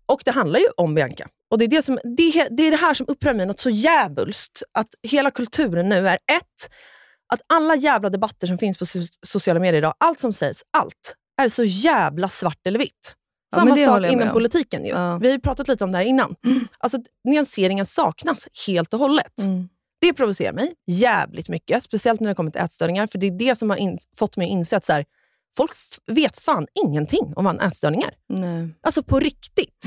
[0.06, 1.28] Och det handlar ju om Bianca.
[1.50, 3.70] Och det är det, som, det, det är det här som upprör mig något så
[3.70, 4.62] jävulst.
[4.72, 6.70] Att hela kulturen nu är ett,
[7.32, 11.14] att alla jävla debatter som finns på so- sociala medier idag, allt som sägs, allt,
[11.44, 13.16] är så jävla svart eller vitt.
[13.54, 14.34] Samma sak inom om.
[14.34, 14.84] politiken.
[14.84, 14.90] Ju.
[14.90, 15.18] Ja.
[15.18, 16.36] Vi har ju pratat lite om det här innan.
[16.78, 19.40] Alltså, att nyanseringen saknas helt och hållet.
[19.40, 19.68] Mm.
[20.00, 23.06] Det provocerar mig jävligt mycket, speciellt när det kommer till ätstörningar.
[23.06, 25.04] För det är det som har fått mig att inse att så här,
[25.56, 25.70] folk
[26.06, 28.14] vet fan ingenting om vad en ätstörning är.
[28.28, 28.68] Nej.
[28.80, 29.84] Alltså på riktigt.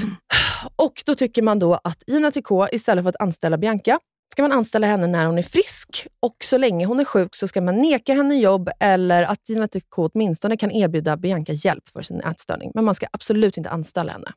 [0.75, 3.99] Och då tycker man då att Gina Tricot, istället för att anställa Bianca,
[4.34, 6.08] ska man anställa henne när hon är frisk.
[6.19, 9.67] Och så länge hon är sjuk så ska man neka henne jobb eller att Gina
[9.67, 12.72] Tricot åtminstone kan erbjuda Bianca hjälp för sin ätstörning.
[12.76, 14.32] Men man ska absolut inte anställa henne.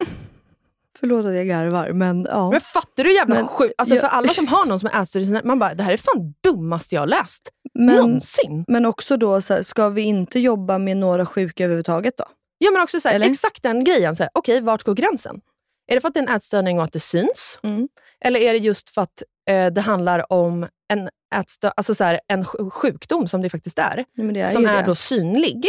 [1.00, 2.50] Förlåt att jag garvar, men ja.
[2.50, 3.74] Men fattar du jävla Men sjukt?
[3.78, 5.96] Alltså jag- för alla som har någon som är ätstörd, man bara, det här är
[5.96, 7.48] fan dummaste jag har läst.
[7.74, 8.64] Men, Någonsin.
[8.68, 12.24] men också då, så här, ska vi inte jobba med några sjuka överhuvudtaget då?
[12.58, 14.16] Ja, men också så här, exakt den grejen.
[14.16, 15.40] Så här, Okej, vart går gränsen?
[15.86, 17.58] Är det för att det är en ätstörning och att det syns?
[17.62, 17.88] Mm.
[18.20, 22.20] Eller är det just för att eh, det handlar om en, ätstö- alltså så här,
[22.28, 24.86] en sj- sjukdom, som det faktiskt är, Nej, det är som är det.
[24.86, 25.66] då synlig?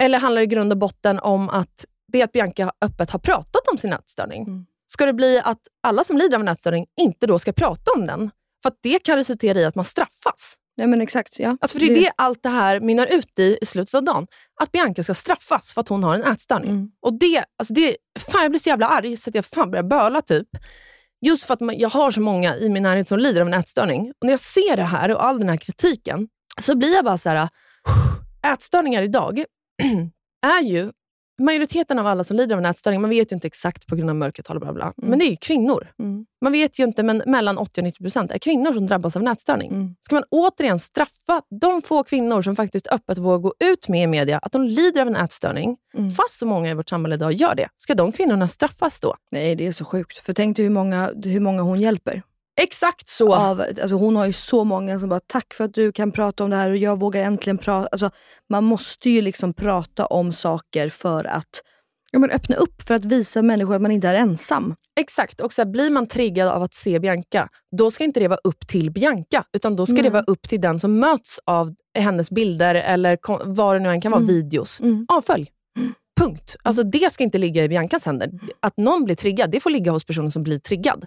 [0.00, 3.18] Eller handlar det i grund och botten om att det är att Bianca öppet har
[3.18, 4.42] pratat om sin ätstörning?
[4.42, 4.66] Mm.
[4.86, 8.06] Ska det bli att alla som lider av en ätstörning inte då ska prata om
[8.06, 8.30] den?
[8.62, 10.56] För det kan resultera i att man straffas.
[10.78, 11.38] Nej, men exakt.
[11.38, 11.56] Ja.
[11.60, 14.26] Alltså för det är det allt det här mynnar ut i i slutet av dagen.
[14.60, 16.70] Att Bianca ska straffas för att hon har en ätstörning.
[16.70, 16.90] Mm.
[17.02, 19.82] Och det, alltså det, fan jag blir så jävla arg så att jag fan börjar
[19.82, 20.48] böla typ.
[21.26, 23.54] Just för att man, jag har så många i min närhet som lider av en
[23.54, 24.00] ätstörning.
[24.00, 26.28] Och när jag ser det här och all den här kritiken,
[26.60, 27.48] så blir jag bara så här.
[28.52, 29.44] Ätstörningar idag
[30.46, 30.92] är ju,
[31.38, 34.10] majoriteten av alla som lider av en ätstörning, man vet ju inte exakt på grund
[34.10, 35.88] av mörkertal och bla bla, men det är ju kvinnor.
[35.98, 36.26] Mm.
[36.40, 39.22] Man vet ju inte, men mellan 80 och 90 procent är kvinnor som drabbas av
[39.22, 39.70] en ätstörning.
[39.70, 39.94] Mm.
[40.00, 44.06] Ska man återigen straffa de få kvinnor som faktiskt öppet vågar gå ut med i
[44.06, 46.10] media att de lider av en ätstörning, Mm.
[46.10, 49.14] fast så många i vårt samhälle idag gör det, ska de kvinnorna straffas då?
[49.30, 50.18] Nej, det är så sjukt.
[50.18, 52.22] För tänk dig hur många, hur många hon hjälper.
[52.60, 53.34] Exakt så.
[53.34, 56.44] Av, alltså hon har ju så många som bara, tack för att du kan prata
[56.44, 57.88] om det här och jag vågar äntligen prata.
[57.92, 58.10] Alltså,
[58.48, 61.62] man måste ju liksom prata om saker för att
[62.10, 64.74] ja, men öppna upp, för att visa människor att man inte är ensam.
[65.00, 65.40] Exakt.
[65.40, 68.40] Och så här, blir man triggad av att se Bianca, då ska inte det vara
[68.44, 70.10] upp till Bianca, utan då ska det Nej.
[70.10, 74.12] vara upp till den som möts av hennes bilder eller vad det nu än kan
[74.12, 74.34] vara, Mm.
[74.34, 74.80] videos.
[74.80, 75.06] Mm.
[75.08, 75.50] Avfölj.
[76.20, 76.56] Punkt.
[76.62, 78.30] Alltså Det ska inte ligga i Biancas händer.
[78.60, 81.04] Att någon blir triggad, det får ligga hos personen som blir triggad.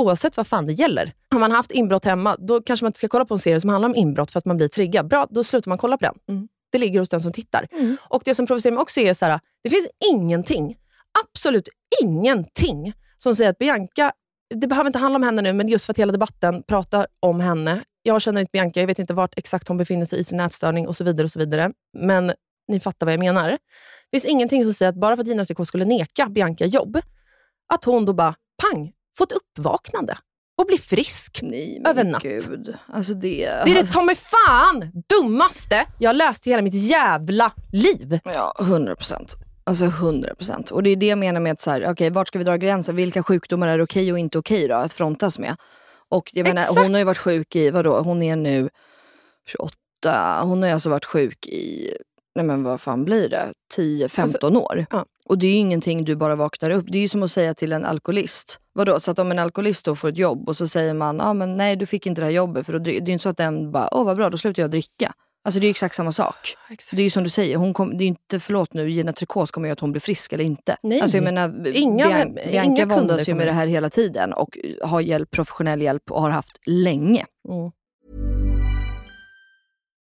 [0.00, 1.12] Oavsett vad fan det gäller.
[1.30, 3.70] Har man haft inbrott hemma, då kanske man inte ska kolla på en serie som
[3.70, 5.08] handlar om inbrott för att man blir triggad.
[5.08, 6.14] Bra, då slutar man kolla på den.
[6.28, 6.48] Mm.
[6.72, 7.66] Det ligger hos den som tittar.
[8.08, 10.76] Och Det som provocerar mig också är så här, det finns ingenting,
[11.24, 11.68] absolut
[12.02, 14.12] ingenting, som säger att Bianca,
[14.54, 17.40] det behöver inte handla om henne nu, men just för att hela debatten pratar om
[17.40, 17.82] henne.
[18.02, 20.88] Jag känner inte Bianca, jag vet inte vart exakt hon befinner sig i sin nätstörning
[20.88, 21.24] och så vidare.
[21.24, 21.72] och så vidare.
[21.98, 22.32] Men
[22.68, 23.50] ni fattar vad jag menar.
[23.50, 23.58] Det
[24.12, 27.00] finns ingenting som säger att bara för att Gina Tricot skulle neka Bianca jobb,
[27.72, 30.18] att hon då bara, pang, får ett uppvaknande
[30.58, 31.40] och blir frisk.
[31.42, 32.22] Nej, Över natt.
[32.22, 32.74] Gud.
[32.86, 37.52] Alltså det, Det är det ta mig fan dummaste jag läst i hela mitt jävla
[37.72, 38.20] liv.
[38.24, 39.36] Ja, 100 procent.
[39.64, 40.70] Alltså 100 procent.
[40.70, 42.56] Och det är det jag menar med att så här, okej, vart ska vi dra
[42.56, 42.96] gränsen?
[42.96, 45.56] Vilka sjukdomar är okej och inte okej då att frontas med?
[46.08, 46.78] Och jag menar, Exakt.
[46.80, 48.68] hon har ju varit sjuk i, vadå, hon är nu
[49.46, 49.74] 28,
[50.42, 51.90] hon har ju alltså varit sjuk i,
[52.34, 54.86] nej men vad fan blir det, 10-15 år.
[54.90, 55.04] Ja.
[55.28, 56.86] Och det är ju ingenting du bara vaknar upp.
[56.88, 58.58] Det är ju som att säga till en alkoholist.
[58.72, 61.34] Vadå, så att om en alkoholist då får ett jobb och så säger man, ah,
[61.34, 62.66] men nej du fick inte det här jobbet.
[62.66, 64.62] För då, det är ju inte så att den bara, åh vad bra, då slutar
[64.62, 65.12] jag dricka.
[65.44, 66.56] Alltså det är ju exakt samma sak.
[66.70, 66.96] Exakt.
[66.96, 69.50] Det är ju som du säger, hon kom, det är inte, förlåt nu, Gina Tricot
[69.50, 70.76] kommer göra att hon blir frisk eller inte.
[70.82, 71.00] Nej.
[71.00, 74.58] Alltså jag menar, Inga- Bian- inga Bianca våndas ju med det här hela tiden och
[74.82, 77.24] har hjälp, professionell hjälp och har haft länge.
[77.48, 77.70] Mm.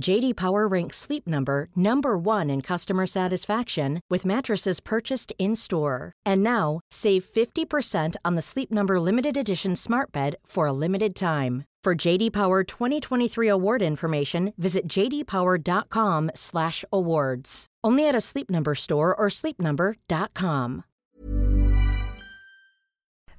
[0.00, 6.12] JD Power ranks Sleep Number number 1 in customer satisfaction with mattresses purchased in-store.
[6.24, 11.14] And now, save 50% on the Sleep Number limited edition Smart Bed for a limited
[11.14, 11.64] time.
[11.84, 17.66] For JD Power 2023 award information, visit jdpower.com/awards.
[17.86, 20.82] Only at a Sleep Number store or sleepnumber.com.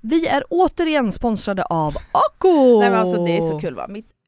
[0.01, 2.79] Vi är återigen sponsrade av Ako!
[2.79, 3.87] Nej men alltså det är så kul va.
[3.87, 4.16] Mitt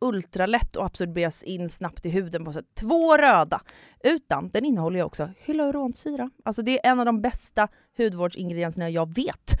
[0.00, 2.64] ultralätt och absorberas in snabbt i huden på sätt.
[2.74, 3.60] Två röda!
[4.04, 6.30] Utan den innehåller ju också hyaluronsyra.
[6.44, 9.60] Alltså det är en av de bästa hudvårdsingredienserna jag vet.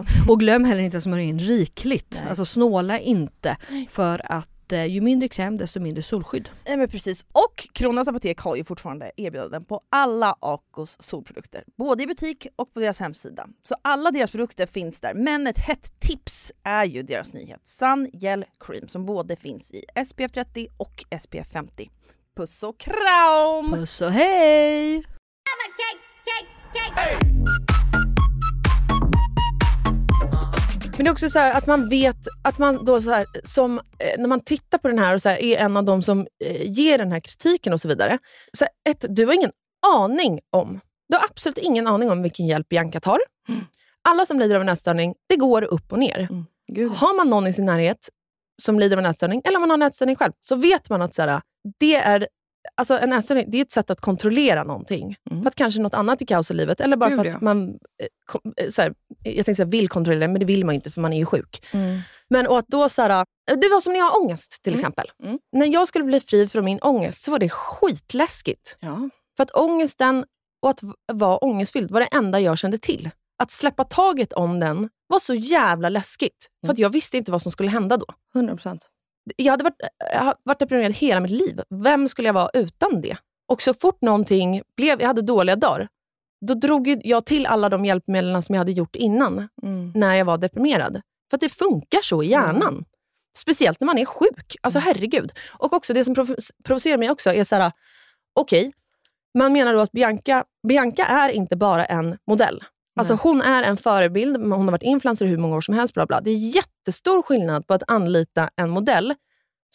[0.27, 2.11] Och glöm heller inte att smörja in rikligt.
[2.11, 2.29] Nej.
[2.29, 3.57] Alltså snåla inte
[3.89, 6.49] för att eh, ju mindre kräm desto mindre solskydd.
[6.67, 7.25] Nej men precis.
[7.31, 11.63] Och Kronans Apotek har ju fortfarande erbjudanden på alla Acos solprodukter.
[11.77, 13.47] Både i butik och på deras hemsida.
[13.63, 15.13] Så alla deras produkter finns där.
[15.13, 19.85] Men ett hett tips är ju deras nyhet Sun Gel Cream som både finns i
[20.07, 21.89] SPF 30 och SPF 50.
[22.35, 23.71] Puss och kram!
[23.71, 25.03] Puss och hej!
[31.01, 33.77] Men det är också så här att man vet att man då så här, som,
[33.77, 36.27] eh, när man tittar på den här och så här, är en av de som
[36.45, 38.17] eh, ger den här kritiken och så vidare.
[38.57, 39.51] Så här, ett, du har ingen
[39.87, 40.79] aning om,
[41.09, 43.19] du har absolut ingen aning om vilken hjälp Bianca tar.
[44.09, 46.27] Alla som lider av en ätstörning, det går upp och ner.
[46.71, 46.91] Gud.
[46.91, 48.09] Har man någon i sin närhet
[48.61, 51.01] som lider av en ätstörning, eller om man har en ätstörning själv, så vet man
[51.01, 51.41] att så här,
[51.79, 52.27] det är
[52.75, 55.15] Alltså en ätstörning, det är ett sätt att kontrollera någonting.
[55.31, 55.43] Mm.
[55.43, 57.39] För att kanske något annat är kaos i livet, eller bara Gud, för att ja.
[57.41, 58.93] man eh, eh, så här,
[59.23, 61.17] jag tänkte säga vill kontrollera det, men det vill man ju inte för man är
[61.17, 61.65] ju sjuk.
[61.73, 61.99] Mm.
[62.29, 63.09] Men och att då så här,
[63.51, 64.79] eh, det var som när jag har ångest till Mm.
[64.79, 65.11] exempel.
[65.23, 65.39] Mm.
[65.51, 68.77] När jag skulle bli fri från min ångest så var det skitläskigt.
[68.79, 69.09] Ja.
[69.37, 70.25] För att ångesten
[70.61, 70.79] och att
[71.13, 73.09] vara ångestfylld var det enda jag kände till.
[73.43, 76.47] Att släppa taget om den var så jävla läskigt.
[76.65, 78.05] För att jag visste inte vad som skulle hända då.
[78.35, 78.87] 100 procent.
[79.35, 79.75] Jag hade varit,
[80.13, 81.61] jag har varit deprimerad hela mitt liv.
[81.83, 83.17] Vem skulle jag vara utan det?
[83.47, 85.87] Och så fort någonting blev, jag hade dåliga dagar,
[86.47, 89.91] då drog jag till alla de hjälpmedlen som jag hade gjort innan, Mm.
[89.95, 91.01] när jag var deprimerad.
[91.29, 92.85] För att det funkar så i hjärnan.
[93.37, 94.55] Speciellt när man är sjuk.
[94.61, 95.31] Alltså herregud.
[95.57, 97.71] Och också det som provo- provocerar mig också är så här,
[98.35, 98.73] okej,
[99.37, 102.63] man menar då att Bianca, Bianca är inte bara en modell.
[102.99, 105.93] Alltså hon är en förebild, hon har varit influencer i hur många år som helst.
[105.93, 106.21] Bla bla.
[106.21, 109.13] Det är jättestor skillnad på att anlita en modell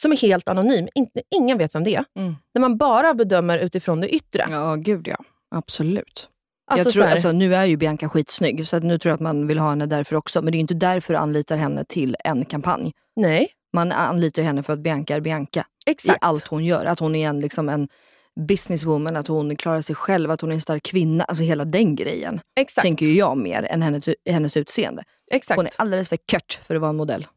[0.01, 0.89] som är helt anonym.
[0.95, 2.05] Inte, ingen vet vem det är.
[2.19, 2.35] Mm.
[2.55, 4.47] Där man bara bedömer utifrån det yttre.
[4.51, 5.17] Ja, gud ja.
[5.51, 6.29] Absolut.
[6.71, 9.21] Alltså, jag tror, alltså, nu är ju Bianca skitsnygg, så att nu tror jag att
[9.21, 10.43] man vill ha henne därför också.
[10.43, 12.93] Men det är inte därför du anlitar henne till en kampanj.
[13.17, 15.67] Nej, Man anlitar henne för att Bianca är Bianca.
[15.87, 16.17] exakt.
[16.17, 16.85] I allt hon gör.
[16.85, 17.89] Att hon är en, liksom en
[18.41, 21.25] businesswoman, att hon klarar sig själv, att hon är en stark kvinna.
[21.25, 22.41] Alltså hela den grejen.
[22.61, 22.83] exakt.
[22.85, 25.03] Tänker ju jag mer än hennes, hennes utseende.
[25.33, 25.57] exakt.
[25.59, 27.27] Hon är alldeles för kört för att vara en modell.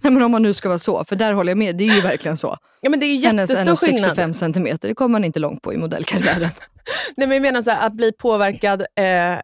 [0.00, 1.76] Nej men om man nu ska vara så, för där håller jag med.
[1.76, 2.56] Det är ju verkligen så.
[2.80, 4.18] ja, men det är Hennes jättestor skillnad.
[4.18, 6.50] 1,65 centimeter, det kommer man inte långt på i modellkarriären.
[7.16, 8.86] Nej, men jag menar så här, att bli påverkad eh,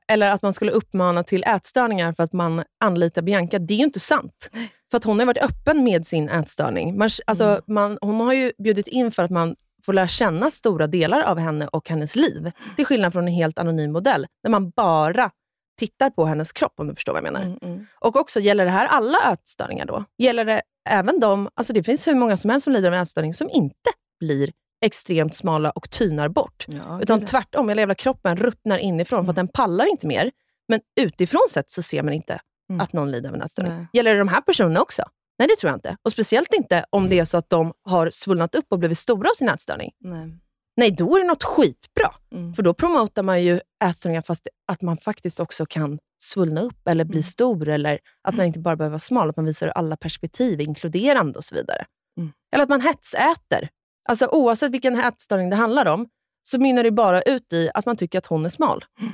[0.09, 3.59] eller att man skulle uppmana till ätstörningar för att man anlitar Bianca.
[3.59, 4.51] Det är ju inte sant.
[4.91, 6.99] För att hon har varit öppen med sin ätstörning.
[6.99, 7.61] Man, alltså, Mm.
[7.69, 9.55] man, hon har ju bjudit in för att man
[9.87, 12.53] får lära känna stora delar av henne och hennes liv.
[12.77, 15.31] Till skillnad från en helt anonym modell, där man bara
[15.79, 17.59] tittar på hennes kropp, om du förstår vad jag menar.
[17.63, 20.05] Mm, Och också, gäller det här alla ätstörningar då?
[20.19, 23.35] Gäller det även de, alltså det finns hur många som helst som lider av ätstörning
[23.35, 24.53] som inte blir
[24.85, 26.65] extremt smala och tynar bort.
[26.69, 30.31] Ja, Utan tvärtom, hela jävla kroppen ruttnar inifrån för att den pallar inte mer.
[30.69, 32.81] Men utifrån sett så ser man inte Mm.
[32.81, 33.87] att någon lider av en ätstörning.
[33.93, 35.03] Gäller det de här personerna också?
[35.39, 35.97] Nej, det tror jag inte.
[36.03, 39.31] Och speciellt inte om det är så att de har svullnat upp och blivit stora
[39.31, 39.91] av sin ätstörning.
[40.01, 40.39] Nej.
[40.77, 42.15] Nej, då är det något skitbra.
[42.33, 42.55] Mm.
[42.55, 47.05] För då promotar man ju ätstörningar fast att man faktiskt också kan svullna upp eller
[47.05, 47.23] bli Mm.
[47.23, 47.69] stor.
[47.69, 51.45] Eller att man inte bara behöver vara smal, att man visar alla perspektiv, inkluderande och
[51.45, 51.85] så vidare.
[52.19, 52.33] Mm.
[52.55, 53.69] Eller att man hetsäter.
[54.09, 56.09] Alltså oavsett vilken ätstörning det handlar om,
[56.43, 58.85] så mynnar det bara ut i att man tycker att hon är smal.
[59.01, 59.13] Mm.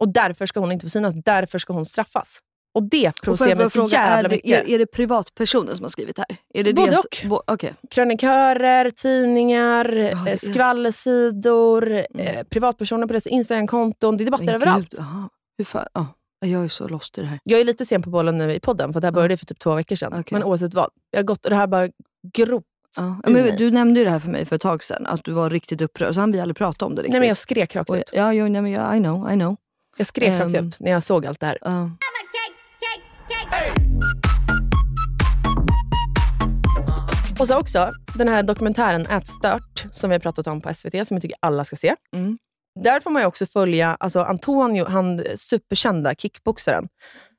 [0.00, 2.38] Och därför ska hon inte få synas, därför ska hon straffas.
[2.74, 4.64] Och det Och provocerar mig så är jävla det, mycket.
[4.64, 6.26] är, är det privatpersoner som har skrivit här?
[6.54, 7.28] Är det Både det, och.
[7.28, 7.74] Bo, okej.
[7.90, 10.26] krönikörer, tidningar, är eh, så.
[10.26, 10.38] Mm.
[10.38, 14.16] skvallersidor, eh, privatpersoner på deras Instagramkonton.
[14.16, 14.98] Det är debatter överallt.
[14.98, 15.28] aha.
[15.58, 16.06] Hur fan, ja.
[16.46, 17.38] Jag är så lost i det här.
[17.44, 19.14] Jag är lite sen på bollen nu i podden, för det här Ja.
[19.14, 20.12] började för typ två veckor sedan.
[20.12, 20.24] Okej.
[20.38, 21.88] Men oavsett vad, jag har gått och det här bara
[22.34, 22.64] grott.
[22.96, 23.20] Ja.
[23.30, 25.50] Men, du nämnde ju det här för mig för ett tag sedan, att du var
[25.50, 26.14] riktigt upprörd.
[26.14, 27.12] Så han vi aldrig prata om det riktigt.
[27.12, 28.10] Nej, men jag skrek rakt Och- ut.
[28.12, 29.56] ja, jo, nej, men jag, I know, I know.
[29.96, 30.66] Jag skrek rakt Ehm.
[30.66, 31.58] ut när jag såg allt det här.
[31.60, 31.90] Ja.
[37.40, 41.14] Och så också den här dokumentären Ätstört, som vi har pratat om på SVT, som
[41.14, 41.94] jag tycker alla ska se.
[42.12, 42.38] Mm.
[42.80, 46.88] Där får man ju också följa alltså Antonio, han superkända kickboxaren,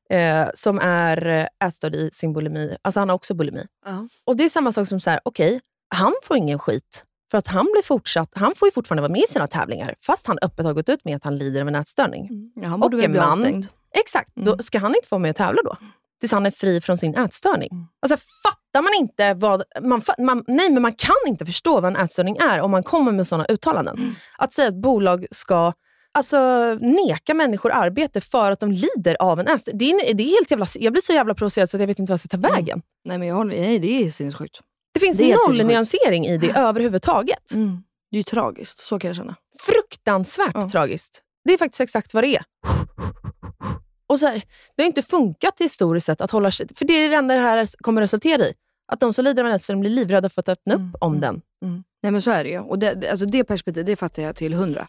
[0.09, 2.77] eh, som är eh, ätstörd i sin bulimi.
[2.81, 3.65] Alltså han har också bulimi.
[3.85, 4.07] Ja.
[4.25, 5.61] Och det är samma sak som så här, okej,
[5.95, 7.05] han får ingen skit.
[7.31, 10.27] För att han blir fortsatt, han får ju fortfarande vara med i sina tävlingar, fast
[10.27, 12.51] han öppet har gått ut med att han lider av en ätstörning.
[12.55, 13.67] Ja, han borde Och väl bli avstängd.
[13.95, 15.77] Exakt, då ska han inte få vara med och tävla då?
[16.21, 17.69] Tills han är fri från sin ätstörning.
[17.71, 17.85] Mm.
[18.01, 19.63] Alltså fattar man inte vad...
[19.81, 23.11] Man, man, nej, men man kan inte förstå vad en ätstörning är om man kommer
[23.11, 23.97] med sådana uttalanden.
[23.97, 24.13] Mm.
[24.37, 25.73] Att säga att bolag ska
[26.13, 26.37] alltså,
[26.81, 29.77] neka människor arbete för att de lider av en ätstörning.
[29.79, 31.99] Det är, det är helt jävla, jag blir så jävla provocerad så att jag vet
[31.99, 32.51] inte vad jag ska ta Mm.
[32.51, 32.81] vägen.
[33.05, 34.59] Nej, men jag håller, nej, det är sinnessjukt.
[34.93, 35.67] Det finns Det noll sinnessjukt.
[35.67, 37.51] nyansering i det överhuvudtaget.
[37.53, 37.83] Mm.
[38.11, 39.35] Det är tragiskt, så kan jag känna.
[39.65, 40.69] Fruktansvärt Ja.
[40.69, 41.21] tragiskt.
[41.45, 42.43] Det är faktiskt exakt vad det är.
[44.11, 44.43] Och så här,
[44.75, 46.67] det har inte funkat historiskt sett att hålla sig...
[46.75, 48.53] För det är det enda det här kommer resultera i.
[48.91, 51.13] Att de som lider av en ätstörning blir livrädda för att öppna Mm, upp om
[51.15, 51.21] mm.
[51.21, 51.41] den.
[52.03, 52.59] Nej men så är det ju.
[52.59, 54.87] Och det, alltså det perspektivet, det fattar jag till hundra.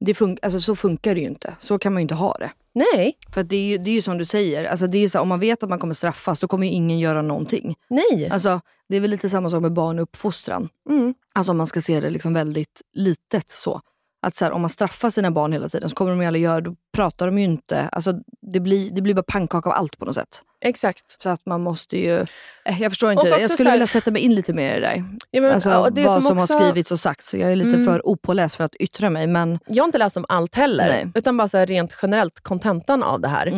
[0.00, 1.54] Det fun- alltså, så funkar det ju inte.
[1.58, 2.50] Så kan man ju inte ha det.
[2.74, 5.02] Nej, För att det, är ju, det är ju som du säger, alltså det är
[5.02, 7.22] ju så, här, om man vet att man kommer straffas, då kommer ju ingen göra
[7.22, 7.74] någonting.
[7.88, 8.28] nej.
[8.32, 10.68] Alltså, det är väl lite samma sak med barnuppfostran.
[10.90, 11.14] Mm.
[11.32, 13.80] Alltså om man ska se det liksom väldigt litet så.
[14.26, 16.44] Att så här, om man straffar sina barn hela tiden så kommer de ju aldrig
[16.44, 17.88] göra, då pratar de ju inte.
[17.92, 18.12] Alltså
[18.52, 20.42] det blir, det blir bara pannkaka av allt på något sätt.
[20.64, 21.22] Exakt.
[21.22, 22.18] Så att man måste ju...
[22.64, 23.30] Eh, Jag förstår inte det.
[23.40, 25.04] Jag så skulle här- vilja sätta mig in lite mer i det där.
[25.30, 27.28] Ja, men, Alltså, ja, det vad som, också- har skrivits och sagts.
[27.30, 27.84] Så jag är lite Mm.
[27.84, 29.26] för opåläst för att yttra mig.
[29.26, 31.12] Men Jag har inte läst om allt heller, Nej.
[31.14, 33.52] utan bara så här rent generellt kontentan av det här.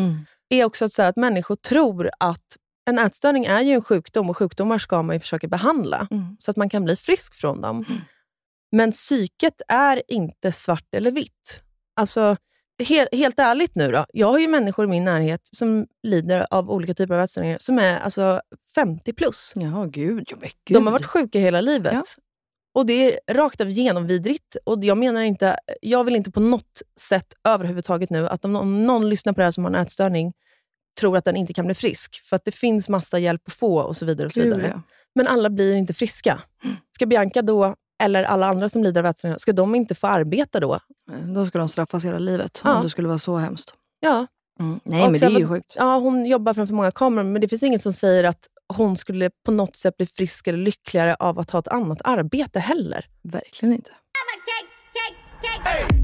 [0.48, 2.40] är också att, säga att människor tror att
[2.90, 6.36] en ätstörning är ju en sjukdom och sjukdomar ska man ju försöka behandla Mm.
[6.38, 7.84] så att man kan bli frisk från dem.
[8.74, 11.62] Men psyket är inte svart eller vitt.
[11.96, 12.36] Alltså,
[12.88, 14.06] he helt ärligt nu då.
[14.12, 17.78] Jag har ju människor i min närhet som lider av olika typer av ätstörningar som
[17.78, 18.40] är alltså
[18.74, 19.52] 50 plus.
[19.56, 20.32] Jaha, gud.
[20.40, 20.76] Men gud.
[20.76, 21.92] De har varit sjuka hela livet.
[21.92, 22.02] Ja.
[22.74, 24.56] Och det är rakt av genomvidrigt.
[24.64, 28.86] Och jag menar inte, jag vill inte på något sätt överhuvudtaget nu att om någon,
[28.86, 30.32] någon lyssnar på det här som har en ätstörning
[31.00, 32.20] tror att den inte kan bli frisk.
[32.24, 34.26] För att det finns massa hjälp att få och så vidare.
[34.26, 34.72] Och så vidare.
[34.74, 34.82] ja.
[35.14, 36.40] Men alla blir inte friska.
[36.94, 40.60] Ska Bianca då, eller alla andra som lider av ätstörningar, ska de inte få arbeta
[40.60, 40.78] då?
[41.34, 42.60] Då ska de straffas hela livet.
[42.64, 42.76] Ja.
[42.76, 43.74] Om det skulle vara så hemskt.
[44.00, 44.26] Ja.
[44.84, 45.72] Nej, Och men det är ju sjukt.
[45.76, 49.30] Ja, hon jobbar framför många kameror, men det finns inget som säger att hon skulle
[49.44, 53.06] på något sätt bli frisk eller lyckligare av att ha ett annat arbete heller.
[53.22, 53.90] Verkligen inte.
[55.90, 56.03] Men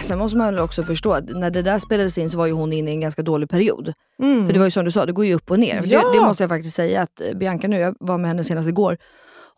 [0.00, 2.72] sen måste man också förstå att när det där spelades in så var ju hon
[2.72, 3.92] inne i en ganska dålig period.
[4.22, 4.46] Mm.
[4.46, 5.82] För det var ju som du sa, det går ju upp och ner.
[5.84, 6.10] Ja.
[6.10, 8.98] Det, det måste jag faktiskt säga att Bianca nu, jag var med henne senast igår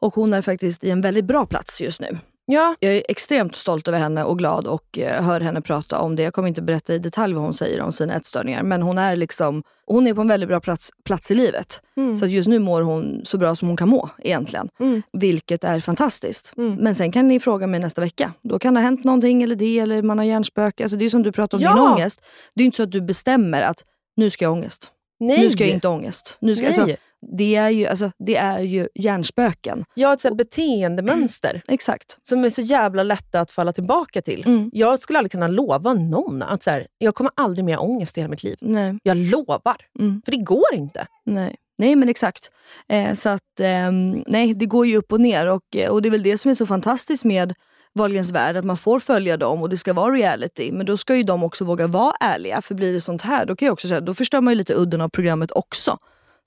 [0.01, 2.19] och hon är faktiskt i en väldigt bra plats just nu.
[2.47, 2.75] Ja.
[2.81, 6.23] Jag är extremt stolt över henne och glad och eh, hör henne prata om det.
[6.23, 8.63] Jag kommer inte berätta i detalj vad hon säger om sina ätstörningar.
[8.63, 11.81] Men hon är liksom, hon är på en väldigt bra plats, plats i livet.
[11.97, 12.17] Mm.
[12.17, 14.69] Så just nu mår hon så bra som hon kan må egentligen.
[14.81, 15.03] Mm.
[15.13, 16.53] Vilket är fantastiskt.
[16.57, 16.75] Mm.
[16.75, 18.33] Men sen kan ni fråga mig nästa vecka.
[18.43, 20.83] Då kan det ha hänt någonting eller det, eller man har hjärnspöke.
[20.83, 21.71] Alltså det är som du pratar om Ja.
[21.75, 22.21] din ångest.
[22.55, 23.85] Det är inte så att du bestämmer att
[24.17, 24.91] nu ska jag ha ångest.
[25.21, 25.39] Nej.
[25.41, 26.37] Nu ska jag inte ha ångest.
[26.41, 26.81] Nu ska, Nej.
[26.81, 29.85] alltså, det, är ju, alltså, det är ju hjärnspöken.
[29.97, 32.19] Har ett så här beteendemönster Exakt.
[32.23, 34.45] som är så jävla lätta att falla tillbaka till.
[34.47, 34.71] Mm.
[34.73, 38.21] Jag skulle aldrig kunna lova någon att så här, jag kommer aldrig mer ångest i
[38.21, 38.57] hela mitt liv.
[38.61, 38.99] Nej.
[39.03, 39.77] Jag lovar.
[39.99, 40.23] Mm.
[40.25, 41.07] För det går inte.
[41.25, 41.57] Nej.
[41.79, 42.51] Nej men exakt.
[42.89, 46.09] Eh, så att, ehm, nej, det går ju upp och ner och, eh, och det
[46.09, 47.55] är väl det som är så fantastiskt med
[47.95, 50.73] Wahlgrens värld, att man får följa dem och det ska vara reality.
[50.73, 52.63] Men då ska ju de också våga vara ärliga.
[52.63, 54.75] För blir det sånt här, då kan jag också säga, då förstör man ju lite
[54.75, 55.99] udden av programmet också.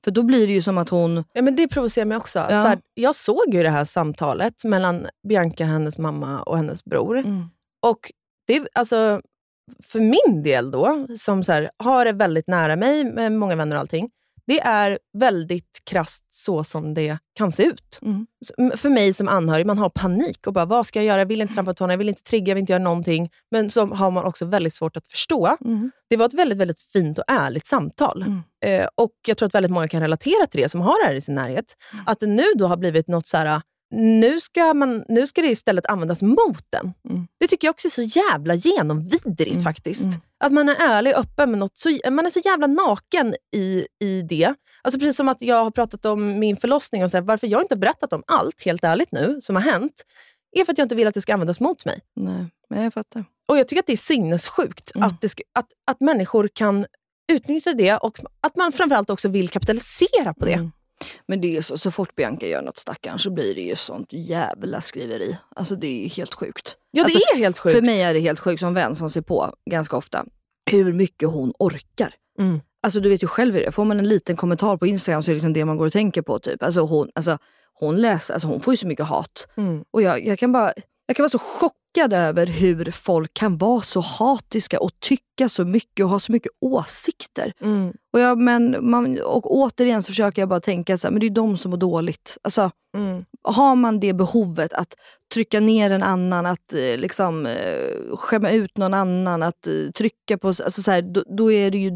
[0.05, 1.23] För då blir det ju som att hon...
[1.33, 2.39] Ja, men det provocerar mig också.
[2.39, 2.59] Ja.
[2.59, 7.17] Så här, jag såg ju det här samtalet mellan Bianca, hennes mamma och hennes bror.
[7.17, 7.45] Mm.
[7.85, 8.11] Och
[8.47, 9.21] det, alltså,
[9.83, 13.75] för min del då, som så här, har det väldigt nära mig med många vänner
[13.75, 14.09] och allting.
[14.47, 17.99] Det är väldigt krasst så som det kan se ut.
[18.01, 18.27] Mm.
[18.77, 21.21] För mig som anhörig, man har panik och bara, vad ska jag göra?
[21.21, 23.29] Jag vill inte trampa på tårna, jag vill inte trigga, jag vill inte göra någonting.
[23.51, 25.57] Men så har man också väldigt svårt att förstå.
[25.65, 25.91] Mm.
[26.09, 28.21] Det var ett väldigt, väldigt fint och ärligt samtal.
[28.21, 28.43] Mm.
[28.65, 31.15] Eh, och jag tror att väldigt många kan relatera till det, som har det här
[31.15, 31.65] i sin närhet.
[32.05, 33.61] Att det nu då har blivit något så här,
[33.91, 36.93] nu ska, man, nu ska det istället användas mot den.
[37.09, 37.27] Mm.
[37.39, 39.63] Det tycker jag också är så jävla genomvidrigt Mm.
[39.63, 40.03] faktiskt.
[40.03, 40.15] Mm.
[40.43, 41.77] Att man är ärlig och öppen med något.
[41.77, 44.55] Så, man är så jävla naken i, i det.
[44.81, 47.61] Alltså precis som att jag har pratat om min förlossning och så här, varför jag
[47.61, 50.03] inte har berättat om allt, helt ärligt nu, som har hänt,
[50.51, 51.99] är för att jag inte vill att det ska användas mot mig.
[52.15, 53.25] Nej, men jag fattar.
[53.47, 55.07] Och Jag tycker att det är sinnessjukt Mm.
[55.07, 56.85] att, det ska, att, att människor kan
[57.31, 60.69] utnyttja det och att man framförallt också vill kapitalisera på det.
[61.27, 64.07] Men det är så, så fort Bianca gör något stackarn så blir det ju sånt
[64.11, 65.37] jävla skriveri.
[65.55, 66.77] Alltså det är ju helt sjukt.
[66.91, 67.75] Ja, det Alltså, är helt sjukt.
[67.75, 70.25] För mig är det helt sjukt som vän som ser på ganska ofta
[70.71, 72.13] hur mycket hon orkar.
[72.39, 72.61] Mm.
[72.83, 73.71] Alltså du vet ju själv hur det är.
[73.71, 75.91] Får man en liten kommentar på Instagram så är det liksom det man går och
[75.93, 76.39] tänker på.
[76.39, 76.63] Typ.
[76.63, 77.37] Alltså, hon, alltså,
[77.73, 79.47] hon läser, alltså, hon får ju så mycket hat.
[79.57, 79.83] Mm.
[79.91, 80.73] Och jag, jag, kan bara,
[81.05, 85.65] jag kan vara så chockad över hur folk kan vara så hatiska och tycka så
[85.65, 87.53] mycket och ha så mycket åsikter.
[87.61, 87.93] Mm.
[88.13, 91.25] Och, jag, men man, och återigen så försöker jag bara tänka så här, men det
[91.25, 92.37] är de som mår dåligt.
[92.43, 93.25] Alltså, Mm.
[93.43, 94.93] har man det behovet att
[95.33, 100.37] trycka ner en annan, att eh, liksom, eh, skämma ut någon annan, att eh, trycka
[100.37, 100.47] på...
[100.47, 101.91] Alltså så här, då, då är det ju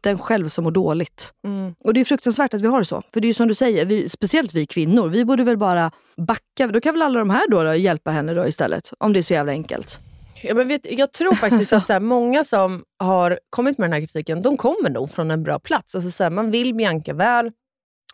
[0.00, 1.32] den själv som mår dåligt.
[1.46, 1.74] Mm.
[1.84, 3.02] Och det är fruktansvärt att vi har det så.
[3.12, 6.66] För det är som du säger, vi, speciellt vi kvinnor, vi borde väl bara backa.
[6.66, 8.92] Då kan väl alla de här då, då hjälpa henne då istället?
[8.98, 10.00] Om det är så jävla enkelt.
[10.42, 13.92] Ja, men vet, jag tror faktiskt att så här, många som har kommit med den
[13.92, 15.94] här kritiken, de kommer nog från en bra plats.
[15.94, 17.50] Alltså, så här, man vill Bianca väl,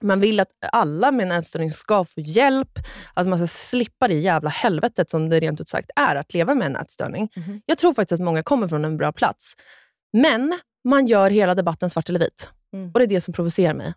[0.02, 2.78] man vill att alla med en ätstörning ska få hjälp,
[3.14, 6.54] att man ska slippa det jävla helvetet som det rent ut sagt är att leva
[6.54, 7.28] med en ätstörning.
[7.36, 7.62] Mhm.
[7.66, 9.54] Jag tror faktiskt att många kommer från en bra plats.
[10.12, 12.50] Men man gör hela debatten svart eller vit.
[12.72, 12.90] Mm.
[12.94, 13.94] Och det är det som provocerar mig.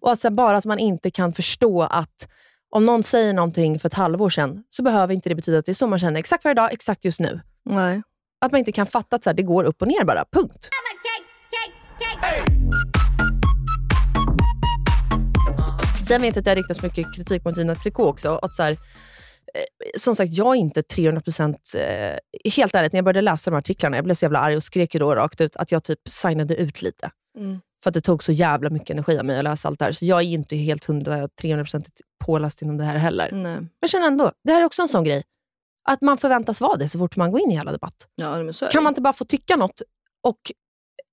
[0.00, 2.28] Och att så här, bara att man inte kan förstå att
[2.70, 5.72] om någon säger någonting för ett halvår sedan, så behöver inte det betyda att det
[5.72, 7.40] är så man känner exakt varje dag, exakt just nu.
[7.64, 8.02] Nej.
[8.40, 10.24] Att man inte kan fatta att så här, det går upp och ner bara.
[10.32, 10.68] Punkt.
[16.08, 18.38] Sen vet jag att jag riktar så mycket kritik mot Gina Tricot också.
[18.42, 18.76] Att så här, eh,
[19.96, 23.58] som sagt, jag är inte 300% eh, helt ärligt, när jag började läsa de här
[23.58, 26.08] artiklarna, jag blev så jävla arg och skrek ju då rakt ut att jag typ
[26.08, 27.10] signade ut lite.
[27.38, 27.60] Mm.
[27.82, 29.92] För att det tog så jävla mycket energi av mig att läsa allt det här.
[29.92, 31.86] Så jag är inte helt 100, 300%
[32.24, 33.32] påläst inom det här heller.
[33.32, 33.54] Nej.
[33.54, 35.24] Men jag känner ändå, det här är också en sån grej.
[35.88, 38.06] Att man förväntas vara det så fort man går in i alla debatt.
[38.14, 39.82] Ja, men så Kan man inte bara få tycka något
[40.22, 40.52] och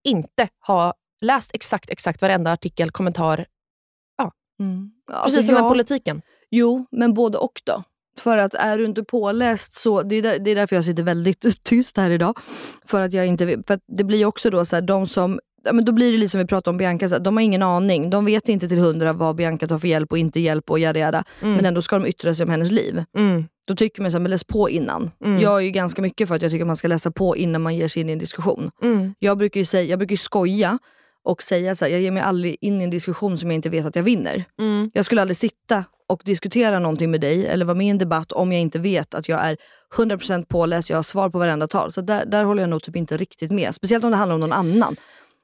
[0.03, 3.45] inte ha läst exakt, exakt varenda artikel, kommentar,
[4.59, 4.91] Mm.
[5.07, 5.70] Ja, precis alltså, som med ja.
[5.70, 6.22] politiken.
[6.49, 7.84] Jo, men både och då.
[8.18, 11.03] För att är du inte påläst så, det är, där, det är därför jag sitter
[11.03, 12.39] väldigt tyst här idag.
[12.86, 15.86] För att jag inte för det blir också då så här, de som, ja, men
[15.86, 18.09] då blir det lite som vi pratade om Bianca, så de har ingen aning.
[18.09, 20.99] De vet inte till hundra vad Bianca tar för hjälp och inte hjälp och jada
[20.99, 21.24] jada.
[21.41, 21.55] Mm.
[21.55, 23.03] Men ändå ska de yttra sig om hennes liv.
[23.18, 23.45] Mm.
[23.68, 25.11] Då tycker man så här, men läs på innan.
[25.26, 25.39] Mm.
[25.39, 27.76] Jag är ju ganska mycket för att jag tycker man ska läsa på innan man
[27.76, 28.72] ger sig in i en diskussion.
[28.84, 29.13] Mm.
[29.20, 30.80] Jag brukar ju, säga, jag brukar skoja
[31.24, 33.70] och säga så här, jag ger mig aldrig in i en diskussion som jag inte
[33.70, 34.45] vet att jag vinner.
[34.59, 34.91] Mm.
[34.93, 38.32] Jag skulle aldrig sitta och diskutera någonting med dig eller vara med i en debatt
[38.32, 39.57] om jag inte vet att jag är
[39.95, 41.91] 100% påläst, jag har svar på varenda tal.
[41.91, 43.76] Så där, där håller jag nog typ inte riktigt med.
[43.76, 44.95] Speciellt om det handlar om någon annan.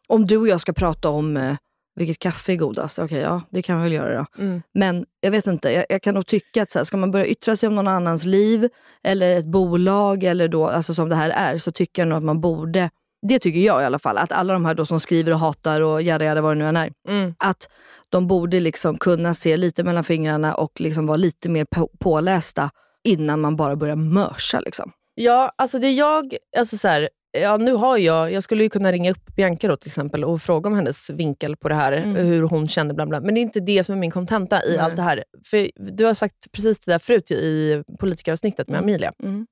[0.08, 1.56] Om du och jag ska prata om, eh,
[1.96, 3.00] vilket kaffe är godast?
[3.00, 4.44] Okej, ja det kan vi väl göra då.
[4.44, 4.62] Mm.
[4.74, 7.26] Men jag vet inte, jag, jag kan nog tycka att så här, ska man börja
[7.26, 8.70] yttra sig om någon annans liv,
[9.04, 12.24] eller ett bolag, eller då, alltså som det här är, så tycker jag nog att
[12.24, 12.90] man borde,
[13.28, 15.82] det tycker jag i alla fall, att alla de här då som skriver och hatar
[15.82, 17.36] och jada jada vad det nu än är, Mm.
[17.38, 17.70] att
[18.10, 22.70] de borde liksom kunna se lite mellan fingrarna och liksom vara lite mer på, pålästa
[23.04, 24.60] innan man bara börjar mörsa.
[24.60, 24.92] Liksom.
[25.16, 26.36] Ja, alltså det jag...
[26.58, 29.76] Alltså så här, ja, nu har jag, jag skulle ju kunna ringa upp Bianca då,
[29.76, 32.16] till exempel och fråga om hennes vinkel på det här, Mm.
[32.16, 32.94] hur hon kände.
[32.94, 33.20] Bla bla.
[33.22, 34.78] Men det är inte det som är min kontenta i Nej.
[34.80, 35.24] allt det här.
[35.46, 38.84] För Du har sagt precis det där förut i politikeravsnittet med Mm.
[38.90, 39.14] Amelia.
[39.24, 39.48] Mm.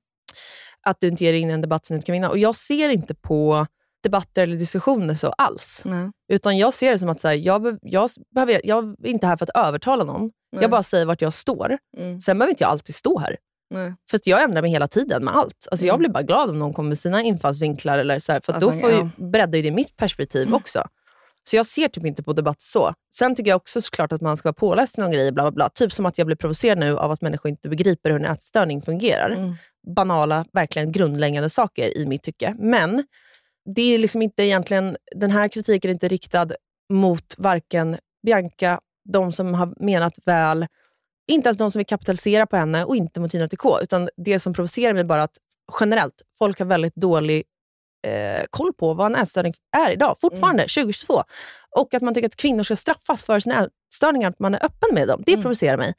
[0.86, 2.30] Att du inte ger in en debatt som du inte kan vinna.
[2.30, 3.66] Och jag ser inte på
[4.02, 5.82] debatter eller diskussioner så alls.
[5.84, 6.10] Nej.
[6.32, 9.36] Utan jag ser det som att så här, jag, jag, behöver, jag är inte här
[9.36, 10.20] för att övertala någon.
[10.52, 10.62] Nej.
[10.62, 11.78] Jag bara säger vart jag står.
[11.98, 12.20] Mm.
[12.20, 13.36] Sen behöver inte jag alltid stå här.
[13.70, 13.94] Nej.
[14.10, 15.68] För att jag ändrar mig hela tiden med allt.
[15.70, 15.98] Alltså Jag Mm.
[15.98, 17.98] blir bara glad om någon kommer med sina infallsvinklar.
[17.98, 20.54] Eller så här, för då får ju, breddar ju det mitt perspektiv Mm.
[20.54, 20.82] också.
[21.44, 22.94] Så jag ser typ inte på debatt så.
[23.14, 25.32] Sen tycker jag också såklart att man ska vara påläst i någon grej.
[25.32, 25.68] Bla, bla, bla.
[25.68, 28.82] Typ som att jag blir provocerad nu av att människor inte begriper hur en ätstörning
[28.82, 29.30] fungerar.
[29.30, 29.54] Mm.
[29.96, 32.54] Banala, verkligen grundläggande saker i mitt tycke.
[32.58, 33.04] Men
[33.74, 36.48] det är liksom inte egentligen, den här kritiken är inte riktad
[36.92, 37.96] mot varken
[38.26, 40.66] Bianca, de som har menat väl,
[41.30, 43.64] inte ens de som vill kapitalisera på henne och inte mot Gina TK.
[43.82, 45.36] Utan det som provocerar mig bara att
[45.80, 47.42] generellt, folk har väldigt dålig
[48.06, 51.22] eh, koll på vad en ätstörning är idag, fortfarande 2022.
[51.76, 54.88] Och att man tycker att kvinnor ska straffas för sina ätstörningar, att man är öppen
[54.94, 55.22] med dem.
[55.26, 55.42] Det Mm.
[55.42, 55.94] provocerar mig.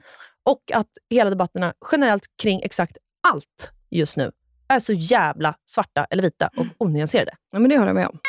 [0.45, 4.31] Och att hela debatterna generellt kring exakt allt just nu
[4.67, 7.31] är så jävla svarta eller vita och onyanserade.
[7.51, 8.19] Ja, men det håller jag med om.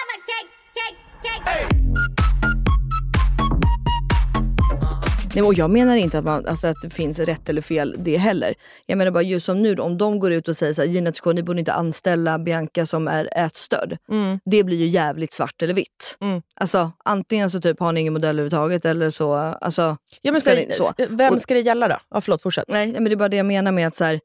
[5.35, 8.17] Nej, och jag menar inte att, man, alltså att det finns rätt eller fel det
[8.17, 8.55] heller.
[8.87, 11.13] Jag menar bara just som nu om de går ut och säger så här, Gina
[11.13, 13.97] TK, ni borde inte anställa Bianca som är ätstörd.
[14.45, 16.17] Det blir ju jävligt svart eller vitt.
[16.21, 16.43] Mm.
[16.57, 19.33] Alltså antingen så typ har ni ingen modell överhuvudtaget eller så.
[19.35, 20.91] Alltså, Ja, men ska ni- så.
[21.09, 21.97] Vem ska det gälla då?
[22.11, 22.65] Ja, förlåt, fortsätt.
[22.69, 24.21] Nej, men det är bara det jag menar med att så här,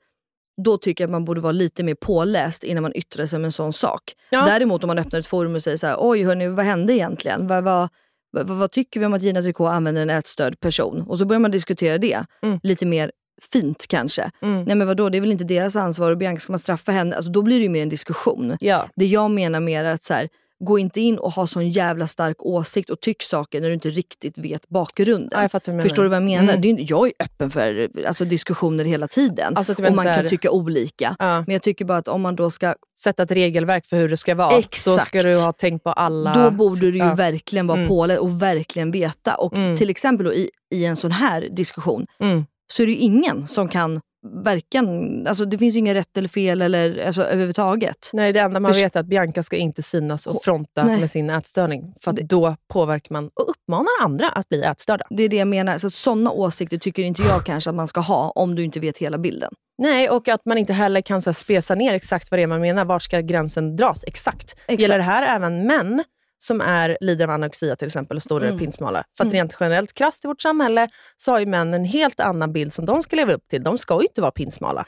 [0.64, 3.45] då tycker jag att man borde vara lite mer påläst innan man yttrar sig om
[3.45, 4.01] en sån sak.
[4.30, 4.45] Ja.
[4.45, 7.47] Däremot om man öppnar ett forum och säger så här, oj hörni, vad hände egentligen?
[7.47, 7.89] Vad, vad,
[8.32, 11.01] vad, vad tycker vi om att Gina Tricot använder en ätstörd person?
[11.01, 12.25] Och så börjar man diskutera det.
[12.41, 12.59] Mm.
[12.63, 13.11] Lite mer
[13.51, 14.32] fint kanske.
[14.41, 14.63] Mm.
[14.63, 17.15] Nej men vadå, det är väl inte deras ansvar och Bianca ska man straffa henne?
[17.15, 18.57] Alltså, då blir det ju mer en diskussion.
[18.59, 18.89] Ja.
[18.95, 20.30] Det jag menar mer är att så här,
[20.60, 23.89] gå inte in och ha sån jävla stark åsikt och tyck saker när du inte
[23.89, 25.49] riktigt vet bakgrunden.
[25.53, 25.82] Ja, du.
[25.82, 26.53] Förstår du vad jag menar?
[26.53, 26.62] Mm.
[26.62, 29.58] Det är, jag är öppen för alltså, diskussioner hela tiden.
[29.58, 31.16] Alltså, typ och man här- kan tycka olika.
[31.20, 31.43] Ja.
[31.47, 32.76] Men jag tycker bara att om man då ska...
[32.99, 34.49] Sätta ett regelverk för hur det ska vara.
[34.51, 35.05] Då Exakt.
[35.08, 36.34] ska du ha tänkt på alla...
[36.43, 37.14] Då borde du ju Ja.
[37.16, 37.88] verkligen vara Mm.
[37.88, 39.36] påläst och verkligen veta.
[39.36, 39.78] Och Mm.
[39.78, 42.45] till exempel då, i, i en sån här diskussion Mm.
[42.74, 44.01] så är det ju ingen som kan
[44.43, 45.28] varken...
[45.28, 48.09] Alltså det finns inget rätt eller fel eller, alltså, överhuvudtaget.
[48.13, 50.99] Nej, det enda man Förs- vet är att Bianca ska inte synas och fronta Nej.
[50.99, 51.93] med sin ätstörning.
[52.01, 55.05] För att då påverkar man och uppmanar andra att bli ätstörda.
[55.09, 55.78] Det är det jag menar.
[55.78, 58.97] Så såna åsikter tycker inte jag kanske att man ska ha om du inte vet
[58.97, 59.53] hela bilden.
[59.78, 62.47] Nej, och att man inte heller kan så här, spesa ner exakt vad det är
[62.47, 62.86] man menar.
[62.86, 64.55] Vart ska gränsen dras exakt?
[64.67, 64.82] Exakt.
[64.82, 66.03] Gäller det här även män
[66.38, 68.59] som är lider av anorexia till exempel och står där Mm.
[68.59, 69.03] pinsmala?
[69.17, 69.33] För att Mm.
[69.33, 72.85] rent generellt krasst i vårt samhälle så har ju män en helt annan bild som
[72.85, 73.63] de ska leva upp till.
[73.63, 74.85] De ska ju inte vara pinsmala.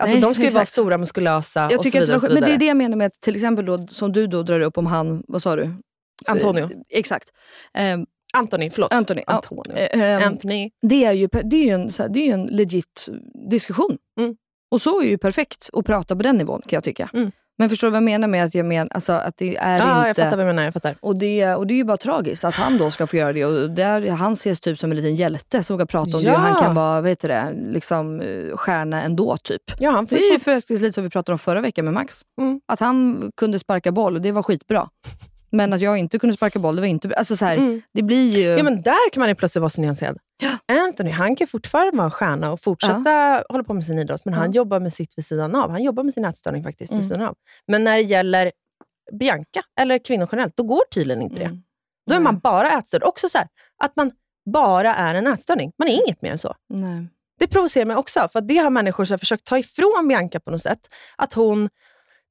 [0.00, 0.72] Alltså, Nej, de ska ju vara exakt.
[0.72, 2.14] stora, muskulösa Jag och så vidare.
[2.16, 2.58] och så de, men det är vidare.
[2.58, 5.22] det jag menar med att till exempel då, som du då drar upp om han,
[5.28, 5.74] vad sa du?
[6.26, 6.64] Antonio.
[6.64, 7.28] Eh, Exakt.
[7.74, 8.92] Ehm, Anthony, förlåt.
[8.92, 9.22] Anthony.
[9.26, 9.32] ja.
[9.32, 9.72] Antonio.
[9.76, 10.70] Eh, ehm, Anthony.
[10.82, 13.08] Det är ju, det är en, så här, det är en legit
[13.50, 13.98] diskussion.
[14.20, 14.36] Mm.
[14.70, 17.10] Och så är ju perfekt att prata på den nivån kan jag tycka.
[17.14, 17.32] Mm.
[17.62, 20.00] Men förstår du vad jag menar med att jag menar, alltså, att det är Ja,
[20.00, 20.22] jag inte...
[20.22, 20.64] fattar vad du menar.
[20.64, 20.96] Jag fattar.
[21.00, 23.44] Och det, och det är ju bara tragiskt att han då ska få göra det.
[23.44, 26.28] Och där, han ses typ som en liten hjälte som vågar prata om det.
[26.28, 26.34] Ja.
[26.34, 29.62] Och han kan vara vad heter det, liksom, eh, stjärna ändå typ.
[29.78, 31.94] Ja, han får Det är ju faktiskt lite som vi pratade om förra veckan med
[31.94, 32.22] Max.
[32.40, 32.60] Mm.
[32.68, 34.88] Att han kunde sparka boll och det var skitbra.
[35.52, 37.14] Men att jag inte kunde sparka boll, det var inte.
[37.16, 37.82] Alltså så här, Mm.
[37.92, 38.42] det blir ju...
[38.42, 40.18] Ja, men där kan man ju plötsligt vara så nyanserad.
[40.72, 44.34] Anthony, han kan fortfarande vara en stjärna och fortsätta hålla på med sin idrott, men
[44.34, 45.70] han jobbar med sitt vid sidan av.
[45.70, 47.00] Han jobbar med sin ätstörning faktiskt Mm.
[47.00, 47.34] vid sidan av.
[47.66, 48.52] Men när det gäller
[49.12, 51.44] Bianca, eller kvinnor generellt, då går tydligen inte det.
[51.44, 51.62] Mm.
[52.06, 53.02] Då är man bara ätstörd.
[53.02, 53.46] Också så här,
[53.84, 54.12] att man
[54.50, 55.72] bara är en ätstörning.
[55.78, 56.54] Man är inget mer än så.
[56.68, 57.06] Nej.
[57.38, 60.50] Det provocerar mig också, för att det har människor så försökt ta ifrån Bianca på
[60.50, 60.80] något sätt.
[61.16, 61.68] Att hon,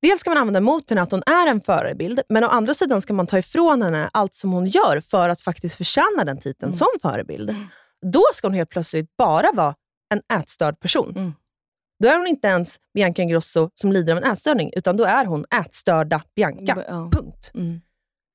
[0.01, 3.01] dels ska man använda mot henne att hon är en förebild, men å andra sidan
[3.01, 6.69] ska man ta ifrån henne allt som hon gör för att faktiskt förtjäna den titeln
[6.69, 6.77] Mm.
[6.77, 7.55] som förebild.
[8.11, 9.75] Då ska hon helt plötsligt bara vara
[10.13, 11.13] en ätstörd person.
[11.17, 11.33] Mm.
[12.03, 15.25] Då är hon inte ens Bianca Ingrosso som lider av en ätstörning, utan då är
[15.25, 16.83] hon ätstörda Bianca.
[16.87, 17.09] Ja.
[17.13, 17.51] Punkt.
[17.55, 17.81] Mm.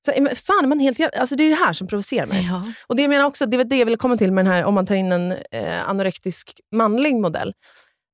[0.06, 2.46] Så, men fan, man helt, alltså det är det här som provocerar mig.
[2.50, 2.72] Ja.
[2.86, 4.52] Och det jag menar också, det är väl det jag ville komma till med den
[4.52, 7.54] här, om man tar in en eh, anorektisk manlig modell.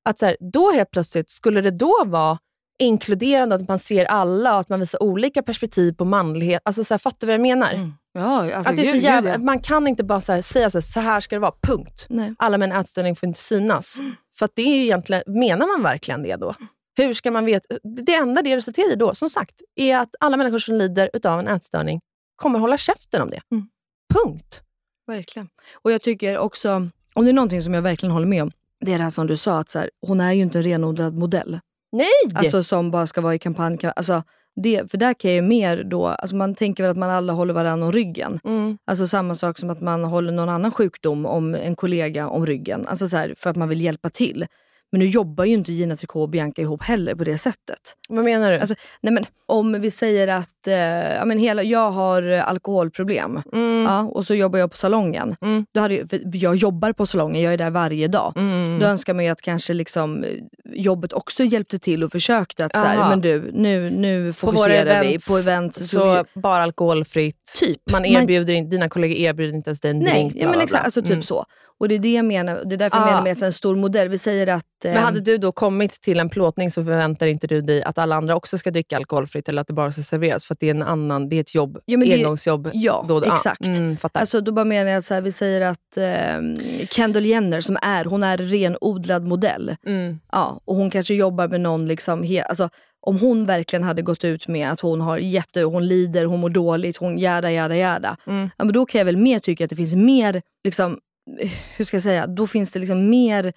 [0.09, 2.39] Att så här, då helt plötsligt, skulle det då vara
[2.79, 6.63] inkluderande, att man ser alla och att man visar olika perspektiv på manlighet.
[6.65, 7.73] Alltså så här, fattar du vad jag menar?
[7.73, 7.93] Mm.
[8.13, 9.45] Ja, alltså, att det är så jävla, gud, ja.
[9.45, 12.07] Man kan inte bara så här, säga så här, så här ska det vara, punkt.
[12.09, 12.35] Nej.
[12.39, 14.01] Alla med en ätstörning får inte synas.
[14.35, 16.55] För att det är ju egentligen, menar man verkligen det då?
[16.97, 17.79] Hur ska man veta?
[18.07, 21.41] Det enda det resulterar i då, som sagt, är att alla människor som lider av
[21.41, 22.01] en ätstörning
[22.37, 23.41] kommer hålla käften om det.
[23.51, 23.69] Mm.
[24.15, 24.63] Punkt.
[25.07, 25.49] Verkligen.
[25.75, 28.51] Och jag tycker också, om det är någonting som jag verkligen håller med om,
[28.81, 30.65] det är det här som du sa, att så här, hon är ju inte en
[30.65, 31.61] renodlad modell.
[31.93, 32.35] Nej!
[32.35, 33.79] Alltså som bara ska vara i kampanj.
[33.97, 34.23] Alltså,
[34.57, 37.33] det, för där kan jag ju mer då, alltså man tänker väl att man alla
[37.33, 38.41] håller varandra om ryggen.
[38.45, 38.79] Mm.
[38.85, 42.87] Alltså samma sak som att man håller någon annan sjukdom om en kollega om ryggen.
[42.87, 44.47] Alltså så här, för att man vill hjälpa till.
[44.93, 47.81] Men nu jobbar ju inte Gina Tricot och Bianca ihop heller på det sättet.
[48.09, 48.59] Vad menar du?
[48.59, 50.75] Alltså, nej men, om vi säger att eh,
[51.15, 53.83] ja, men hela, jag har alkoholproblem mm.
[53.89, 55.37] ja, och så jobbar jag på salongen.
[55.43, 55.67] Mm.
[55.75, 58.33] Då hade, jag jobbar på salongen, jag är där varje dag.
[58.37, 58.79] Mm.
[58.79, 60.31] Då önskar man ju att kanske liksom, eh,
[60.65, 63.09] jobbet också hjälpte till och försökte att så här, Aha.
[63.11, 65.75] men du, nu, nu På fokuserar vi events, på event.
[65.75, 67.37] Så, Så bara alkoholfritt.
[67.61, 67.91] typ.
[67.91, 70.33] Man erbjuder in, dina kollegor erbjuder inte ens dig en Nej, drink.
[70.35, 71.23] bla, men exakt, alltså typ Mm.
[71.23, 71.45] så.
[71.79, 73.11] Och det är det jag menar, det är därför jag Ah.
[73.11, 74.09] menar med en stor modell.
[74.09, 74.82] Vi säger att...
[74.89, 77.99] Men ehm, hade du då kommit till en plåtning så förväntar inte du dig att
[77.99, 80.45] alla andra också ska dricka alkoholfritt eller att det bara ska serveras.
[80.47, 82.71] För att det är, en annan, det är ett jobb, Ja, det- engångsjobb.
[82.73, 83.69] Ja, då, exakt.
[83.69, 83.97] Ah, mm.
[84.13, 86.55] Alltså, då bara menar jag att så här, vi säger att ehm,
[86.91, 89.77] Kendall Jenner, som är, hon är renodlad modell.
[89.87, 90.19] mm.
[90.33, 92.69] Ja, och hon kanske jobbar med någon, liksom, he, alltså,
[93.07, 96.51] om hon verkligen hade gått ut med att hon har jätte, hon lider, hon mår
[96.51, 98.17] dåligt, hon jada jada jada.
[98.27, 98.51] Mm.
[98.59, 100.99] Ja, men då kan jag väl mer tycka att det finns mer, liksom,
[101.41, 103.53] eh, hur ska jag säga, då finns det liksom mer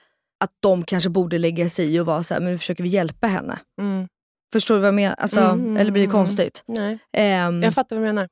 [0.46, 2.90] att de kanske borde lägga sig i och vara så här, men nu försöker vi
[2.90, 3.60] hjälpa henne.
[3.82, 4.08] Mm.
[4.54, 5.16] Förstår du vad jag menar?
[5.16, 6.64] Alltså, Mm, eller blir det mm, konstigt?
[6.68, 6.98] Nej.
[7.14, 8.28] Ehm, Jag fattar vad du menar.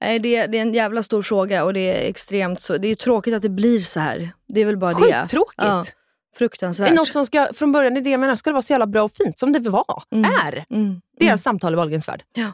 [0.00, 2.94] nej, det, det är en jävla stor fråga och det är extremt så, det är
[2.94, 4.30] tråkigt att det blir så här.
[4.48, 5.00] Det är väl bara det.
[5.22, 5.54] Skittråkigt.
[5.62, 5.84] Ja,
[6.36, 6.86] fruktansvärt.
[6.88, 8.62] Är det något som ska, från början, det är det jag menar, ska det vara
[8.62, 10.30] så jävla bra och fint som det var, Mm.
[10.46, 10.64] är.
[10.70, 11.00] Mm.
[11.20, 12.22] Deras samtal i Wahlgrens värld.
[12.34, 12.52] Ja,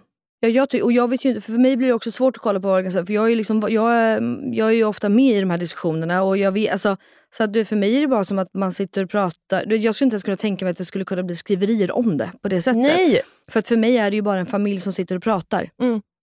[0.48, 2.60] jag ty- och jag vet ju inte, för mig blir det också svårt att kolla
[2.60, 3.06] på organisationen.
[3.06, 4.20] För jag är, liksom, jag, är,
[4.52, 6.22] jag är ju ofta med i de här diskussionerna.
[6.22, 6.96] Och jag vet, alltså,
[7.36, 9.72] så att för mig är det bara som att man sitter och pratar.
[9.72, 12.30] Jag skulle inte ens kunna tänka mig att det skulle kunna bli skriverier om det
[12.42, 12.82] på det sättet.
[12.82, 13.20] Nej!
[13.48, 15.70] För att för mig är det ju bara en familj som sitter och pratar.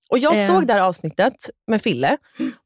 [0.10, 0.48] Och jag Eh.
[0.48, 2.18] såg det här avsnittet med Fille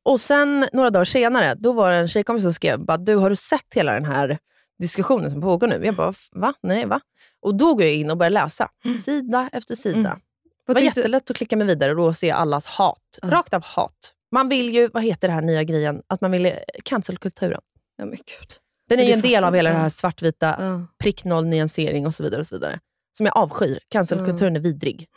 [0.04, 3.30] och sen några dagar senare, då var det en tjejkompis som skrev bara, du har
[3.30, 4.38] du sett hela den här
[4.80, 5.82] diskussionen som pågår nu?
[5.86, 6.54] Jag bara, "F- va?
[6.64, 6.99] Nej, va?
[7.41, 8.70] Och då går jag in och börjar läsa,
[9.06, 9.97] sida efter sida.
[9.99, 10.20] Mm.
[10.68, 13.20] Det var jättelätt att klicka mig vidare och då se allas hat.
[13.22, 13.28] Ja.
[13.32, 14.14] Rakt av hat.
[14.32, 16.51] Man vill ju, vad heter det här nya grejen, att man vill eh,
[16.84, 17.61] cancelkulturen.
[17.97, 18.53] Ja, men gud.
[18.89, 19.78] Den är ju en del av hela jag.
[19.78, 20.88] det här svartvita, Ja.
[20.99, 22.39] prick noll, nyansering och så vidare.
[22.41, 22.80] och så vidare.
[23.18, 23.80] Som jag avskyr.
[23.89, 25.07] Cancelkulturen är vidrig.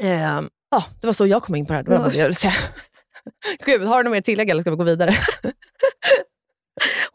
[0.00, 0.40] Eh,
[0.70, 1.82] ja, det var så jag kom in på det här.
[1.82, 2.52] Det var vad jag säga.
[3.66, 5.14] Gud, har du något mer att tillägga eller ska vi gå vidare?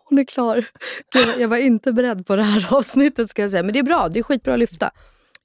[0.10, 0.66] Hon är klar.
[1.14, 3.64] Gud, Jag var inte beredd på det här avsnittet ska jag säga.
[3.64, 4.92] Men det är bra, det är skitbra att lyfta.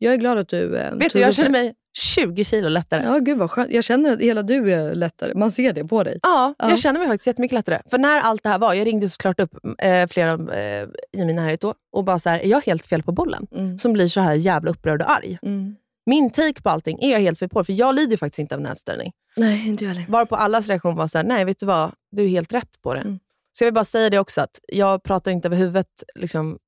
[0.03, 3.03] Jag är glad att du eh, Vet du, jag känner mig 20 kilo lättare.
[3.05, 3.71] Ja, gud vad skönt.
[3.73, 5.35] Jag känner att hela du är lättare.
[5.35, 6.19] Man ser det på dig.
[6.23, 6.69] Ja, Ja.
[6.69, 7.81] jag känner mig faktiskt jättemycket lättare.
[7.91, 11.37] För när allt det här var, jag ringde såklart upp eh, flera eh, i min
[11.37, 13.47] närhet då och bara så här, är jag helt fel på bollen?
[13.57, 13.79] Mm.
[13.79, 15.39] Som blir så här jävla upprörd och arg.
[15.43, 15.77] Mm.
[16.07, 18.61] Min take på allting är jag helt fel på, för jag lider faktiskt inte av
[18.61, 19.13] nätställning.
[19.37, 20.07] Nej, inte jag heller.
[20.09, 22.95] Varpå allas reaktion var så här, nej vet du vad, du är helt rätt på
[22.95, 23.01] det.
[23.01, 23.19] Mm.
[23.53, 25.87] Så jag vill bara säga det också, att jag pratar inte över huvudet.
[26.15, 26.59] Liksom,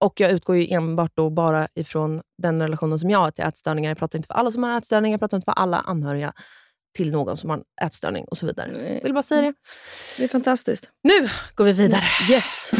[0.00, 3.90] och jag utgår ju enbart då bara ifrån den relationen som jag har till ätstörningar.
[3.90, 6.32] Jag pratar inte för alla som har ätstörningar, jag pratar inte för alla anhöriga
[6.96, 8.70] till någon som har en ätstörning och så vidare.
[8.72, 8.94] Nej.
[8.94, 9.54] Jag vill bara säga det.
[10.16, 10.90] Det är fantastiskt.
[11.02, 12.04] Nu går vi vidare.
[12.30, 12.72] Yes.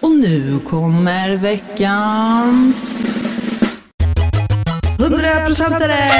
[0.00, 2.98] Och nu kommer veckans...
[5.00, 6.10] 100 procentare!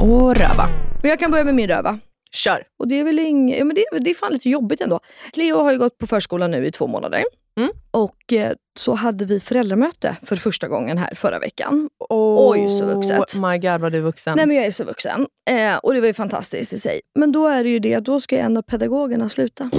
[0.00, 0.68] Och röva.
[1.02, 1.98] Men jag kan börja med min röva.
[2.30, 2.62] Kör.
[2.78, 3.54] Och det är väl ing...
[3.58, 5.00] ja, men det, är, det är fan lite jobbigt ändå.
[5.32, 7.24] Cleo har ju gått på förskolan nu i två månader.
[7.56, 7.70] Mm.
[7.90, 11.88] Och eh, så hade vi föräldramöte för första gången här förra veckan.
[12.08, 13.34] Oj, så vuxet.
[13.34, 14.36] Oh my god vad du är vuxen.
[14.36, 15.26] Nej men jag är så vuxen.
[15.50, 17.00] Eh, och det var ju fantastiskt i sig.
[17.14, 19.70] Men då är det ju det att då ska en av pedagogerna sluta.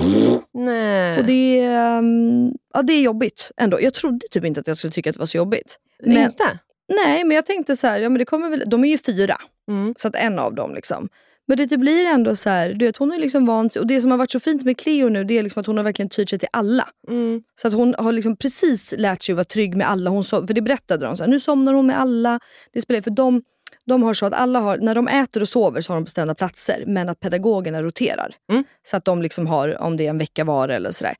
[0.54, 1.20] Nej.
[1.20, 3.82] Och det är, ehm, ja, det är jobbigt ändå.
[3.82, 5.80] Jag trodde typ inte att jag skulle tycka att det var så jobbigt.
[6.04, 6.60] Men, Inte?
[6.94, 9.38] nej, men jag tänkte så här, ja, men det kommer väl, de är ju fyra.
[9.68, 9.94] Mm.
[9.98, 11.10] Så att en av dem liksom.
[11.50, 14.02] Men det, det blir ändå så här, du vet, hon är liksom van och det
[14.02, 16.10] som har varit så fint med Cleo nu det är liksom att hon har verkligen
[16.10, 16.89] tyrt sig till alla.
[17.08, 17.43] Mm.
[17.62, 20.10] Så att hon har liksom precis lärt sig att vara trygg med alla.
[20.10, 22.39] Hon so- för det berättade de, så här, nu somnar hon med alla.
[22.74, 23.41] Det spelar, för de,
[23.86, 26.36] de har så att alla har, när de äter och sover så har de bestämda
[26.36, 28.36] platser men att pedagogerna roterar.
[28.52, 28.64] Mm.
[28.84, 31.16] Så att de liksom har, om det är en vecka var eller sådär.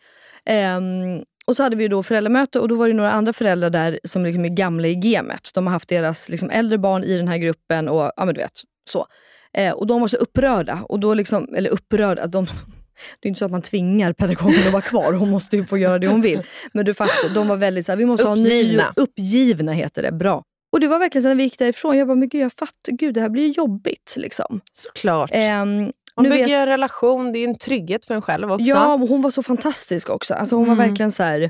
[0.46, 4.00] Ehm, och så hade vi då föräldramöte och då var det några andra föräldrar där
[4.04, 5.50] som liksom är gamla i gamet.
[5.54, 8.42] De har haft deras liksom äldre barn i den här gruppen och ja men du
[8.42, 9.06] vet så.
[9.58, 10.80] Eh, och de var så upprörda.
[10.90, 14.68] Och då liksom, eller upprörda, att de, det är inte så att man tvingar pedagogen
[14.68, 15.14] att vara kvar.
[15.14, 16.42] Hon måste ju få göra det hon vill.
[16.74, 18.94] Men du fattar, de var väldigt så här, vi måste ha Uppgivna.
[18.98, 20.44] ny, uppgivna heter det, bra.
[20.72, 22.92] Och det var verkligen så när vi gick därifrån, jag bara, men gud jag fattar,
[22.92, 24.14] gud det här blir ju jobbigt.
[24.18, 24.62] Liksom.
[24.74, 25.30] Såklart.
[25.34, 28.66] Ehm, Man bygger vet- en relation, det är en trygghet för en själv också.
[28.66, 30.34] Ja, och hon var så fantastisk också.
[30.34, 30.88] Alltså hon var Mm.
[30.90, 31.42] verkligen så här.
[31.42, 31.50] Eh,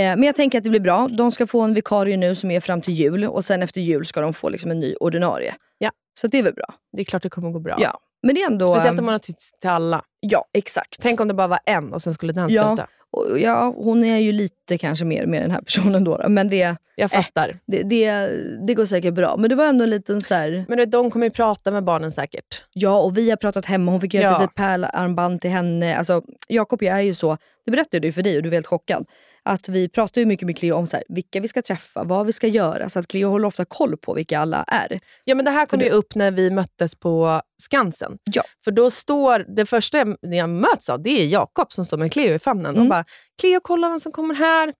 [0.00, 1.08] men jag tänker att det blir bra.
[1.18, 4.06] De ska få en vikarie nu som är fram till jul och sen efter jul
[4.06, 5.54] ska de få liksom en ny ordinarie.
[5.78, 5.90] Ja.
[6.20, 6.74] Så det är väl bra.
[6.92, 7.76] Det är klart det kommer gå bra.
[7.80, 7.98] Ja.
[8.22, 8.74] Men det är ändå...
[8.74, 10.02] Speciellt om man har tyckt till alla.
[10.20, 10.96] Ja, exakt.
[11.02, 12.66] Tänk om det bara var en och sen skulle den Ja.
[12.76, 12.86] sluta.
[13.10, 16.16] Och ja, hon är ju lite kanske mer med den här personen då.
[16.16, 17.58] då, Men det, Jag fattar.
[17.66, 18.30] det, det,
[18.66, 19.36] det går säkert bra.
[19.36, 20.64] Men det var ändå en liten så här.
[20.68, 22.64] Men vet, de kommer ju prata med barnen säkert.
[22.72, 23.92] Ja, och vi har pratat hemma.
[23.92, 24.34] Hon fick göra Ja.
[24.34, 25.96] ett litet pärlarmband till henne.
[25.96, 27.36] Alltså, Jakob jag är ju så,
[27.68, 29.06] det berättade jag för dig och du var helt chockad.
[29.42, 32.26] Att vi pratar ju mycket med Cleo om så här, vilka vi ska träffa, vad
[32.26, 32.88] vi ska göra.
[32.88, 34.98] Så att Cleo håller ofta koll på vilka alla är.
[35.24, 38.18] Ja, men det här kom ju upp när vi möttes på Skansen.
[38.34, 38.42] Ja.
[38.64, 42.12] För då står, det första jag- jag möts av, det är Jakob som står med
[42.12, 42.66] Cleo i famnen.
[42.74, 42.82] Mm.
[42.82, 43.04] Och bara,
[43.40, 44.74] Cleo kolla vem som kommer här.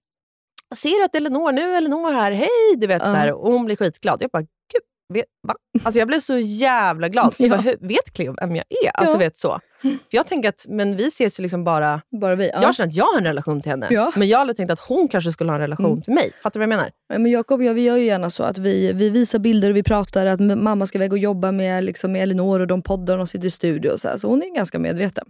[0.76, 2.76] Ser att Elinor, nu är Elinor här, hej!
[2.76, 3.06] Du vet, Ja.
[3.06, 4.22] så här, och hon blir skitglad.
[4.22, 4.82] Jag bara, gud,
[5.14, 5.54] vet, va?
[5.84, 7.34] Alltså jag blev så jävla glad.
[7.38, 7.50] Jag Ja.
[7.56, 8.90] bara, "Hur- vet Cleo vem jag är?
[8.94, 9.18] Alltså Ja.
[9.18, 9.60] vet så.
[9.82, 12.00] För jag tänker att, men vi ses ju liksom bara...
[12.20, 12.50] Bara vi.
[12.54, 12.62] Ja.
[12.62, 13.86] Jag känner att jag har en relation till henne.
[13.90, 14.12] Ja.
[14.16, 16.02] Men jag hade tänkt att hon kanske skulle ha en relation Mm.
[16.02, 16.30] till mig.
[16.42, 16.90] Fattar du vad jag menar?
[17.08, 19.70] Ja, Men Jakob och jag vi gör ju gärna så att vi, vi visar bilder
[19.70, 22.82] och vi pratar att mamma ska iväg och jobba med, liksom, med Elinor och de
[22.82, 23.90] poddar och de sitter i studio.
[23.90, 24.16] Och så, här.
[24.16, 25.24] så hon är ganska medveten.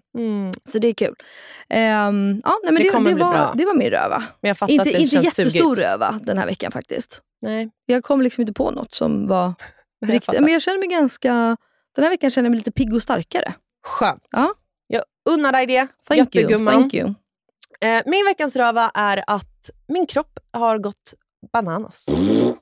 [0.72, 1.14] Så det är kul.
[1.68, 3.52] Ehm, ja, nej, men Det det, kommer det, bli var, bra.
[3.56, 4.22] det var min röva.
[4.40, 5.78] Men jag fattar Inte, att det inte känns jättestor sugigt.
[5.80, 7.20] röva den här veckan faktiskt.
[7.42, 7.70] Nej.
[7.86, 9.52] Jag kom liksom inte på något som var
[10.00, 10.42] Nej, jag.
[10.42, 11.56] Men jag känner mig ganska...
[11.94, 13.54] Den här veckan känner jag mig lite pigg och starkare.
[13.86, 14.26] Skönt.
[14.30, 14.54] Ja.
[14.86, 16.16] Jag unnar dig det, Thank you.
[16.16, 16.74] jättegumman.
[16.74, 17.14] Thank you.
[17.80, 21.14] Eh, min veckans röva är att min kropp har gått
[21.52, 22.06] bananas.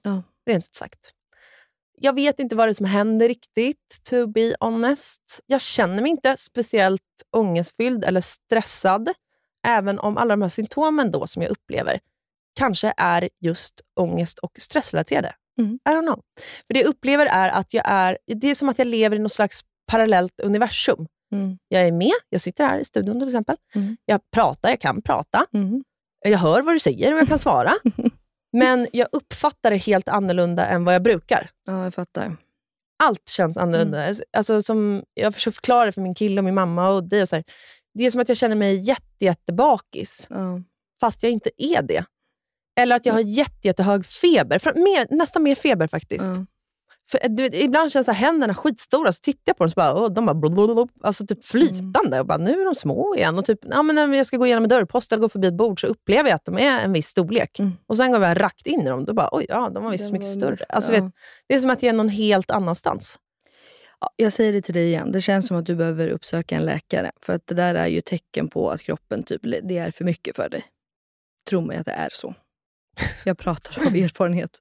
[0.03, 0.23] Ja.
[0.47, 1.13] Rent ut sagt.
[1.99, 5.41] Jag vet inte vad det är som händer riktigt, to be honest.
[5.47, 7.03] Jag känner mig inte speciellt
[7.37, 9.13] ångestfylld eller stressad,
[9.67, 12.01] även om alla de här symptomen då som jag upplever
[12.57, 15.35] kanske är just ångest och stressrelaterade.
[15.59, 15.79] Mm.
[15.89, 16.21] I don't know.
[16.67, 19.19] För Det jag upplever är att jag är, det är som att jag lever i
[19.19, 21.07] något slags parallellt universum.
[21.33, 21.59] Mm.
[21.69, 23.57] Jag är med, jag sitter här i studion till exempel.
[23.75, 23.97] Mm.
[24.05, 25.47] Jag pratar, jag kan prata.
[25.55, 25.85] Mm.
[26.25, 27.73] Jag hör vad du säger och jag kan svara.
[28.53, 31.51] Men jag uppfattar det helt annorlunda än vad jag brukar.
[31.67, 32.37] Ja, jag fattar.
[33.03, 34.15] Allt känns annorlunda.
[34.37, 37.23] Alltså, som jag försöker förklara det för min kille och min mamma och dig.
[37.23, 37.45] Och så här.
[37.95, 40.61] Det är som att jag känner mig jätte, jättebakis, Ja.
[41.01, 42.05] fast jag inte är det.
[42.77, 44.59] Eller att jag har jätte, jättehög feber.
[44.59, 46.27] För, mer, nästan mer feber faktiskt.
[46.27, 46.47] Ja.
[47.11, 49.75] För, du vet, ibland känns så här, händerna skitstora, så tittar jag på dem så
[49.75, 52.21] bara, åh, de bara blablabla, alltså typ flytande.
[52.21, 53.39] Och bara, nu är de små igen.
[53.39, 55.57] Och typ, ja, men när jag ska gå igenom en dörrpost eller gå förbi ett
[55.57, 57.59] bord så upplever jag att de är en viss storlek.
[57.59, 57.73] Mm.
[57.87, 59.05] Och sen går jag rakt in i dem.
[59.05, 60.65] Då bara, oj, ja, de var visst mycket större.
[60.69, 61.03] Alltså, ja.
[61.03, 61.13] vet,
[61.49, 63.19] det är som att jag är någon helt annanstans.
[64.01, 65.13] Ja, jag säger det till dig igen.
[65.13, 67.11] Det känns som att du behöver uppsöka en läkare.
[67.23, 70.37] För att det där är ju tecken på att kroppen typ, det är för mycket
[70.37, 70.65] för dig.
[71.49, 72.35] Tro mig att det är så.
[73.25, 74.51] Jag pratar av erfarenhet.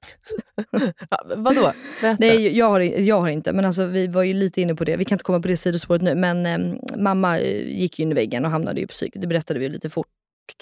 [1.10, 1.72] Ja, vadå?
[2.00, 2.16] Berätta.
[2.20, 3.52] Nej, jag har, jag har inte.
[3.52, 4.96] Men alltså, vi var ju lite inne på det.
[4.96, 6.14] Vi kan inte komma på det sidospåret nu.
[6.14, 6.58] Men eh,
[6.96, 9.12] mamma eh, gick ju in i väggen och hamnade ju på psyk.
[9.16, 10.06] Det berättade vi lite fort,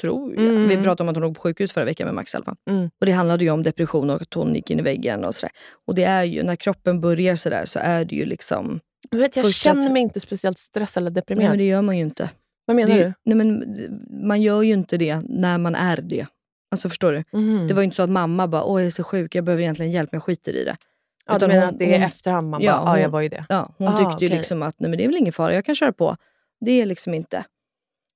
[0.00, 0.44] tror jag.
[0.46, 0.68] Mm.
[0.68, 2.44] Vi pratade om att hon låg på sjukhus förra veckan med Max fall.
[2.70, 2.90] Mm.
[3.00, 5.52] Och det handlade ju om depression och att hon gick in i väggen och sådär.
[5.86, 8.80] Och det är ju, när kroppen börjar sådär så är det ju liksom...
[9.10, 11.50] Jag, vet, jag känner mig inte speciellt stressad eller Nej, deprimerad.
[11.50, 12.30] men det gör man ju inte.
[12.66, 13.00] Vad menar det, du?
[13.06, 13.64] ju- nej, men,
[14.28, 16.26] man gör ju inte det när man är det.
[16.74, 17.24] Alltså förstår du?
[17.38, 17.66] Mhm.
[17.68, 19.62] Det var ju inte så att mamma bara, åh jag är så sjuk, jag behöver
[19.62, 20.76] egentligen hjälp, men jag skiter i det.
[21.26, 23.20] ja, du menar hon- att det är hon- efterhand man bara, ja, hon- jag var
[23.20, 23.44] ju det.
[23.48, 24.38] Ja, hon Ah, tyckte ju okej.
[24.38, 26.16] liksom att nej, men det är väl ingen fara, jag kan köra på.
[26.60, 27.44] Det är liksom inte.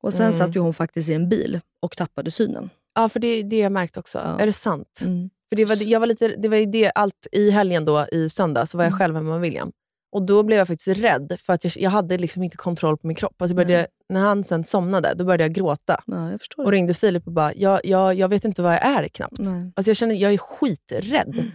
[0.02, 0.38] Och sen Mm.
[0.38, 2.70] satt ju hon faktiskt i en bil och tappade synen.
[2.94, 4.18] Ja, för det det jag märkt också.
[4.18, 4.40] Ja.
[4.40, 5.00] Är det sant?
[5.04, 5.30] Mm.
[5.48, 8.28] För det var, jag var lite, det var ju det, allt i helgen då, i
[8.28, 8.98] söndag, så var jag Mm.
[8.98, 9.72] själv hemma med William.
[10.12, 13.06] Och då blev jag faktiskt rädd, för att jag, jag hade liksom inte kontroll på
[13.06, 13.42] min kropp.
[13.42, 16.02] Alltså började, när han sen somnade, då började jag gråta.
[16.06, 19.08] Ja, jag Och ringde Filip och bara, jag, jag, jag vet inte vad jag är
[19.08, 19.38] knappt.
[19.38, 19.72] Nej.
[19.76, 21.50] Alltså jag känner, jag är skiträdd.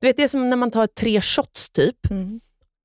[0.00, 2.40] Du vet, det är som när man tar tre shots typ, Mm.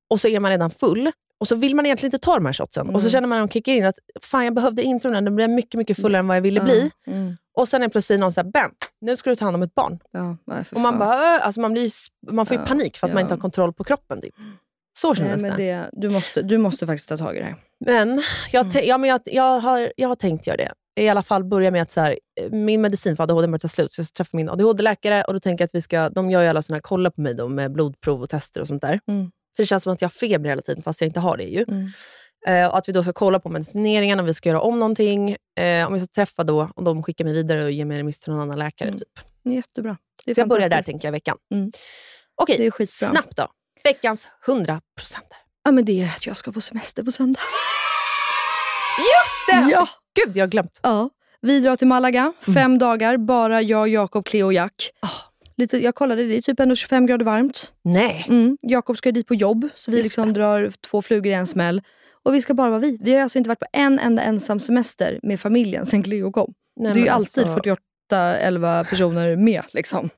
[0.09, 1.11] och så är man redan full.
[1.39, 2.87] Och så vill man egentligen inte ta de här shotsen.
[2.89, 3.11] Och så Mm.
[3.11, 5.49] känner man när de kickar in att fan jag behövde inte de där, de blev
[5.49, 6.91] mycket, mycket fullare än vad jag ville bli.
[7.07, 7.37] Mm.
[7.57, 8.71] Och sen är plötsligt någon såhär, bam,
[9.01, 9.99] nu ska du ta hand om ett barn.
[10.11, 11.91] Ja, nej, Och man, bara, alltså man, blir,
[12.31, 14.21] man får ju Ja, panik för att man inte har kontroll på kroppen.
[14.21, 14.33] Typ.
[14.97, 15.89] Så Nej, kändes men det.
[15.91, 17.55] du, måste, du måste faktiskt ta tag i det här.
[17.85, 18.85] Men, jag, Mm.
[18.87, 20.71] ja, men jag, jag, har, jag har tänkt göra det.
[20.99, 23.67] I alla fall börja med att så här, eh, min medicin för ADHD börjar ta
[23.67, 26.31] slut, så jag ska träffa min ADHD-läkare och då tänker jag att vi ska, de
[26.31, 28.81] gör ju alla såna här, kolla på mig då, med blodprov och tester och sånt
[28.81, 28.99] där.
[29.07, 29.31] Mm.
[29.55, 31.43] För det känns som att jag har feber hela tiden, fast jag inte har det
[31.43, 31.65] ju.
[31.67, 31.87] Mm.
[32.47, 35.35] Eh, och att vi då ska kolla på medicineringen, om vi ska göra om någonting,
[35.59, 38.19] eh, om vi ska träffa då, och de skickar mig vidare och ger mig remiss
[38.19, 38.87] till någon annan läkare.
[38.89, 38.99] Mm.
[38.99, 39.09] Typ.
[39.55, 39.97] Jättebra.
[40.25, 41.37] Det är Så jag börjar där, tänker jag, i veckan.
[41.53, 41.71] Mm.
[42.41, 43.09] Okej, Det är skitbra.
[43.09, 43.47] snabbt då.
[43.83, 45.37] Veckans 100 procenter.
[45.63, 47.39] Ja, men det är att jag ska på semester på söndag.
[48.97, 49.71] Just det!
[49.71, 49.87] Ja.
[50.25, 50.79] Gud, jag har glömt.
[50.83, 51.09] Ja.
[51.41, 54.91] Vi drar till Malaga, fem dagar, bara jag, Jakob, Cleo och Jack.
[55.01, 55.07] Ah.
[55.57, 57.73] lite, jag kollade, det är typ ändå 25 grader varmt.
[57.83, 58.25] Nej.
[58.29, 58.57] Mm.
[58.61, 60.39] Jakob ska dit på jobb, så vi Just liksom det.
[60.39, 61.81] drar två flugor i en smäll.
[62.23, 62.97] Och vi ska bara vara vi.
[63.01, 66.53] Vi har alltså inte varit på en enda ensam semester med familjen sen Cleo kom.
[66.79, 67.53] Nej, det är ju alltid alltså-
[68.11, 69.63] 48-11 personer med.
[69.71, 70.09] Liksom.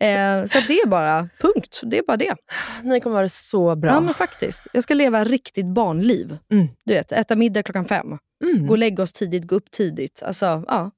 [0.00, 1.80] Eh, så det är bara punkt.
[1.82, 2.34] Det är bara det.
[2.82, 3.90] Ni kommer vara så bra.
[3.90, 4.66] Ja men faktiskt.
[4.72, 6.38] Jag ska leva riktigt barnliv.
[6.52, 6.66] Mm.
[6.84, 8.06] Du vet, äta middag klockan fem.
[8.44, 8.66] Mm.
[8.66, 10.22] Gå och lägga oss tidigt, gå upp tidigt.
[10.22, 10.90] Alltså, ja.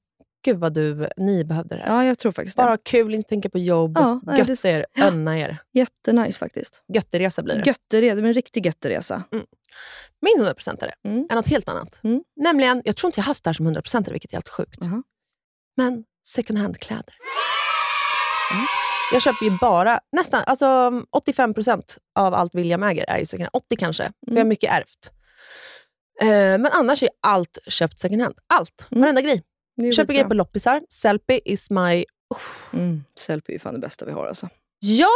[0.45, 2.73] Gud vad du, ni behövde det ja, jag tror faktiskt Bara det.
[2.73, 3.93] ha kul, inte tänka på jobb.
[3.99, 5.07] Ja, nej, det- er, Ja.
[5.07, 5.57] önna er.
[5.73, 6.83] Jättenice faktiskt.
[6.95, 7.67] Götteresa blir det.
[7.67, 9.23] Götteresa, det blir en riktig götteresa.
[10.21, 11.27] Min 100% Mm.
[11.31, 12.01] är något helt annat.
[12.05, 12.23] Mm.
[12.37, 14.79] Nämligen, jag tror inte jag haft det här som 100% vilket är helt sjukt.
[14.81, 15.03] Jaha.
[15.77, 17.15] Men second hand-kläder.
[18.53, 18.65] Mm.
[19.13, 20.67] Jag köper ju bara, nästan, alltså
[21.17, 21.83] 85%
[22.19, 23.51] av allt William äger är ju second hand.
[23.65, 24.49] 80 kanske, för jag har Mm.
[24.49, 25.11] mycket ärvt.
[26.23, 28.35] Eh, men annars är allt köpt second hand.
[28.47, 29.01] Allt, Mm.
[29.03, 29.43] varenda grej.
[29.83, 30.83] Är Köper grejer på loppisar.
[30.91, 32.05] Sellpy is my...
[32.73, 33.05] Mm.
[33.19, 34.49] Sellpy är fan det bästa vi har alltså.
[34.81, 35.09] Ja!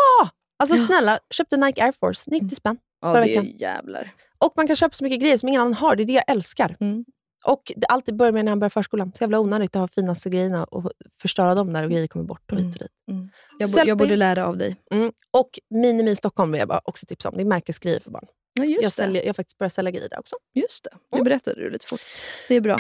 [0.59, 0.87] Alltså Ja.
[0.87, 2.77] snälla, köpte Nike Air Force, 90 spänn.
[3.01, 4.11] Ja, det är jävlar.
[4.39, 5.97] Och man kan köpa så mycket grejer som ingen annan har.
[5.97, 6.77] Det är det jag älskar.
[6.81, 7.05] Mm.
[7.47, 9.13] Och det alltid börjar med när han börjar förskolan.
[9.15, 10.91] Så jävla onödigt att ha finaste grejerna och
[11.23, 12.91] förstöra dem där och grejer kommer bort och hit och dit.
[13.11, 13.29] Mm.
[13.59, 14.77] Jag, bo- jag borde lära av dig.
[14.91, 15.13] Mm.
[15.31, 17.37] Och Minimi Stockholm vill jag bara också tipsa om.
[17.37, 18.25] Det är märkesgrejer för barn.
[18.55, 18.95] Ja, just Jag, det.
[18.95, 20.37] säljer, jag har faktiskt börjat sälja grejer där också.
[20.55, 21.17] Just det.
[21.19, 22.01] Det berättade du lite fort.
[22.49, 22.79] Det är bra.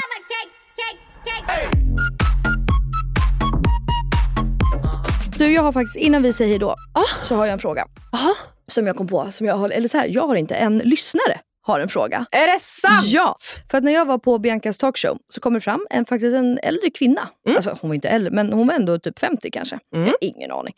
[5.39, 6.75] Du, jag har faktiskt, innan vi säger hejdå,
[7.25, 7.87] så har jag en fråga.
[8.12, 8.35] Aha.
[8.67, 9.33] Som jag kom på.
[9.33, 12.27] Som jag har, eller så här, jag har inte, en lyssnare har en fråga.
[12.31, 13.07] Är det sant?
[13.07, 13.37] Ja,
[13.71, 16.59] för att när jag var på Biancas talkshow så kom det fram en, faktiskt en
[16.59, 17.29] äldre kvinna.
[17.49, 19.79] Alltså, hon var inte äldre, men hon var ändå typ 50 kanske.
[19.95, 20.75] Har ingen aning.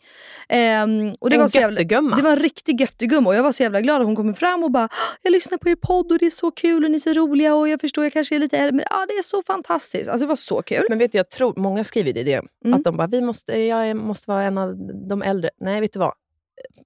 [0.49, 2.15] Ehm, och det En var så jävla, göttegumma.
[2.15, 4.63] Det var en riktig göttegumma och jag var så jävla glad att hon kom fram
[4.63, 4.89] och bara
[5.21, 7.55] “Jag lyssnar på er podd och det är så kul och ni är så roliga
[7.55, 10.09] och jag förstår jag kanske är lite äldre men ja, det är så fantastiskt”.
[10.09, 10.85] Alltså det var så kul.
[10.89, 12.41] Men vet du, jag tror, många skriver i det.
[12.65, 12.77] Mm.
[12.77, 14.75] Att de bara, vi måste, jag måste vara en av
[15.09, 15.49] de äldre.
[15.59, 16.13] Nej, vet du vad?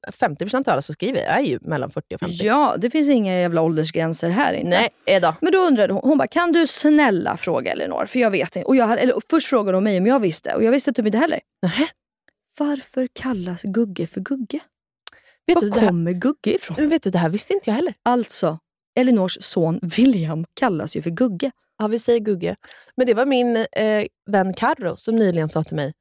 [0.08, 2.36] 50% av alla som skriver är ju mellan 40 och 50.
[2.46, 4.90] Ja, det finns inga jävla åldersgränser här inte.
[5.06, 5.36] Nej, då.
[5.42, 8.06] Men då undrade hon, hon bara, kan du snälla fråga Elinor?
[8.06, 8.68] För jag vet inte.
[8.68, 11.06] Och jag hade, eller, först frågade hon mig om jag visste och jag visste typ
[11.06, 11.40] inte heller.
[11.62, 11.88] Nähä.
[12.58, 14.60] Varför kallas Gugge för Gugge?
[15.48, 16.76] Vet Var du, det här, kommer Gugge ifrån?
[16.80, 17.94] men vet du, det här visste inte jag heller.
[18.04, 18.60] Alltså,
[19.00, 21.52] Elinors son William kallas ju för Gugge.
[21.78, 22.56] Ja, vi säger Gugge.
[22.96, 25.94] Men det var min eh, vän Carro som nyligen sa till mig,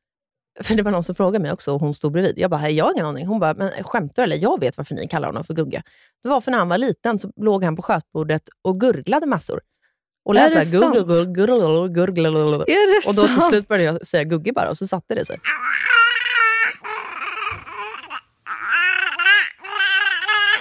[0.61, 2.38] för det var någon som frågade mig också och hon stod bredvid.
[2.38, 3.26] Jag bara, "Nej, jag har ingen aning.
[3.26, 4.36] Hon bara, men skämtar eller?
[4.36, 5.82] Jag vet varför ni kallar honom för Gugge.
[6.22, 9.61] Det var för när han var liten så låg han på skötbordet och gurglade massor.
[10.24, 10.94] Och lät såhär, sant?
[10.94, 12.55] gurgl, gurgl, gurgl, gurgl.
[12.55, 15.24] Är det Och då till slut började jag säga Gugge bara och så satte det
[15.24, 15.38] sig.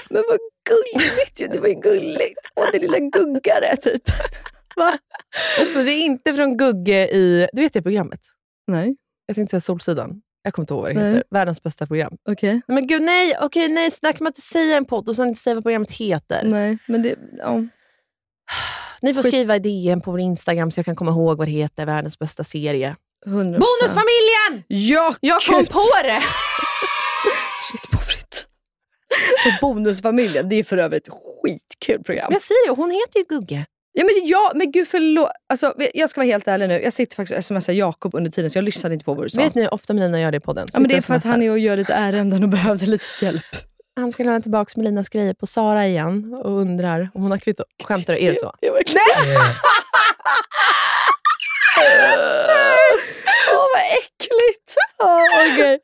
[0.09, 2.39] Men vad gulligt det var ju gulligt.
[2.55, 4.01] Åh, det lilla guggare typ.
[4.75, 4.97] Va?
[5.73, 8.19] Så det är inte från Gugge i, du vet det programmet?
[8.67, 8.95] Nej,
[9.29, 10.21] Jag tänkte säga Solsidan.
[10.43, 11.09] Jag kommer inte ihåg vad det Nej.
[11.13, 11.23] heter.
[11.29, 12.17] Världens bästa program.
[12.41, 15.15] Nej, Men gud, nej, okej, nej, så där kan man inte säga en podd och
[15.15, 16.41] sen inte säga vad programmet heter.
[16.43, 17.15] Nej, men det...
[17.37, 17.53] Ja.
[19.01, 21.47] Ni får Skit- skriva i DM på vår Instagram så jag kan komma ihåg vad
[21.47, 22.95] det heter, världens bästa serie.
[23.25, 23.33] 100%.
[23.43, 24.63] Bonusfamiljen!
[24.67, 25.69] Ja, Jag kom gud.
[25.69, 26.21] på det!
[27.71, 28.45] Shit frites.
[29.45, 32.27] Och Bonusfamiljen, det är för övrigt skitkul program.
[32.31, 33.65] Jag säger det, hon heter ju Gugge.
[33.99, 35.29] Ja, men, ja, men gud förlåt.
[35.49, 36.81] Alltså, jag ska vara helt ärlig nu.
[36.81, 39.29] Jag sitter faktiskt och smsar Jakob under tiden så jag lyssnade inte på vad du
[39.29, 39.41] sa.
[39.41, 40.67] Vet ni hur ofta Melina gör det i podden?
[40.73, 43.05] ja, men det är för att han är och gör lite ärenden och behövde lite
[43.21, 43.45] hjälp.
[43.95, 47.63] Han ska lämna tillbaka Melinas grejer på Sara igen och undrar om hon har kvitto.
[47.83, 48.19] Skämtar du?
[48.25, 48.53] Är det så?
[48.61, 49.05] Det är verkligen...
[53.53, 54.75] Åh vad äckligt!
[55.03, 55.79] Oh, okay.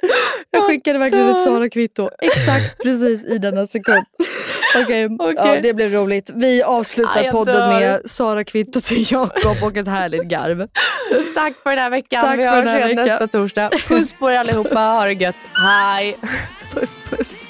[0.51, 4.05] Jag skickade verkligen ett Sara-kvitto exakt precis i denna sekund.
[5.19, 6.30] Okej, ja, det blev roligt.
[6.34, 7.80] Vi avslutar jag podden dör.
[7.80, 10.68] med Sara-kvitto till Jakob och ett härligt garv.
[11.35, 12.22] Tack för den här veckan.
[12.22, 13.69] Tack Vi för hörs igen nästa torsdag.
[13.88, 14.80] Puss på er allihopa.
[14.80, 15.35] Ha det gött.
[15.53, 16.18] Hej!
[16.73, 17.49] Puss puss.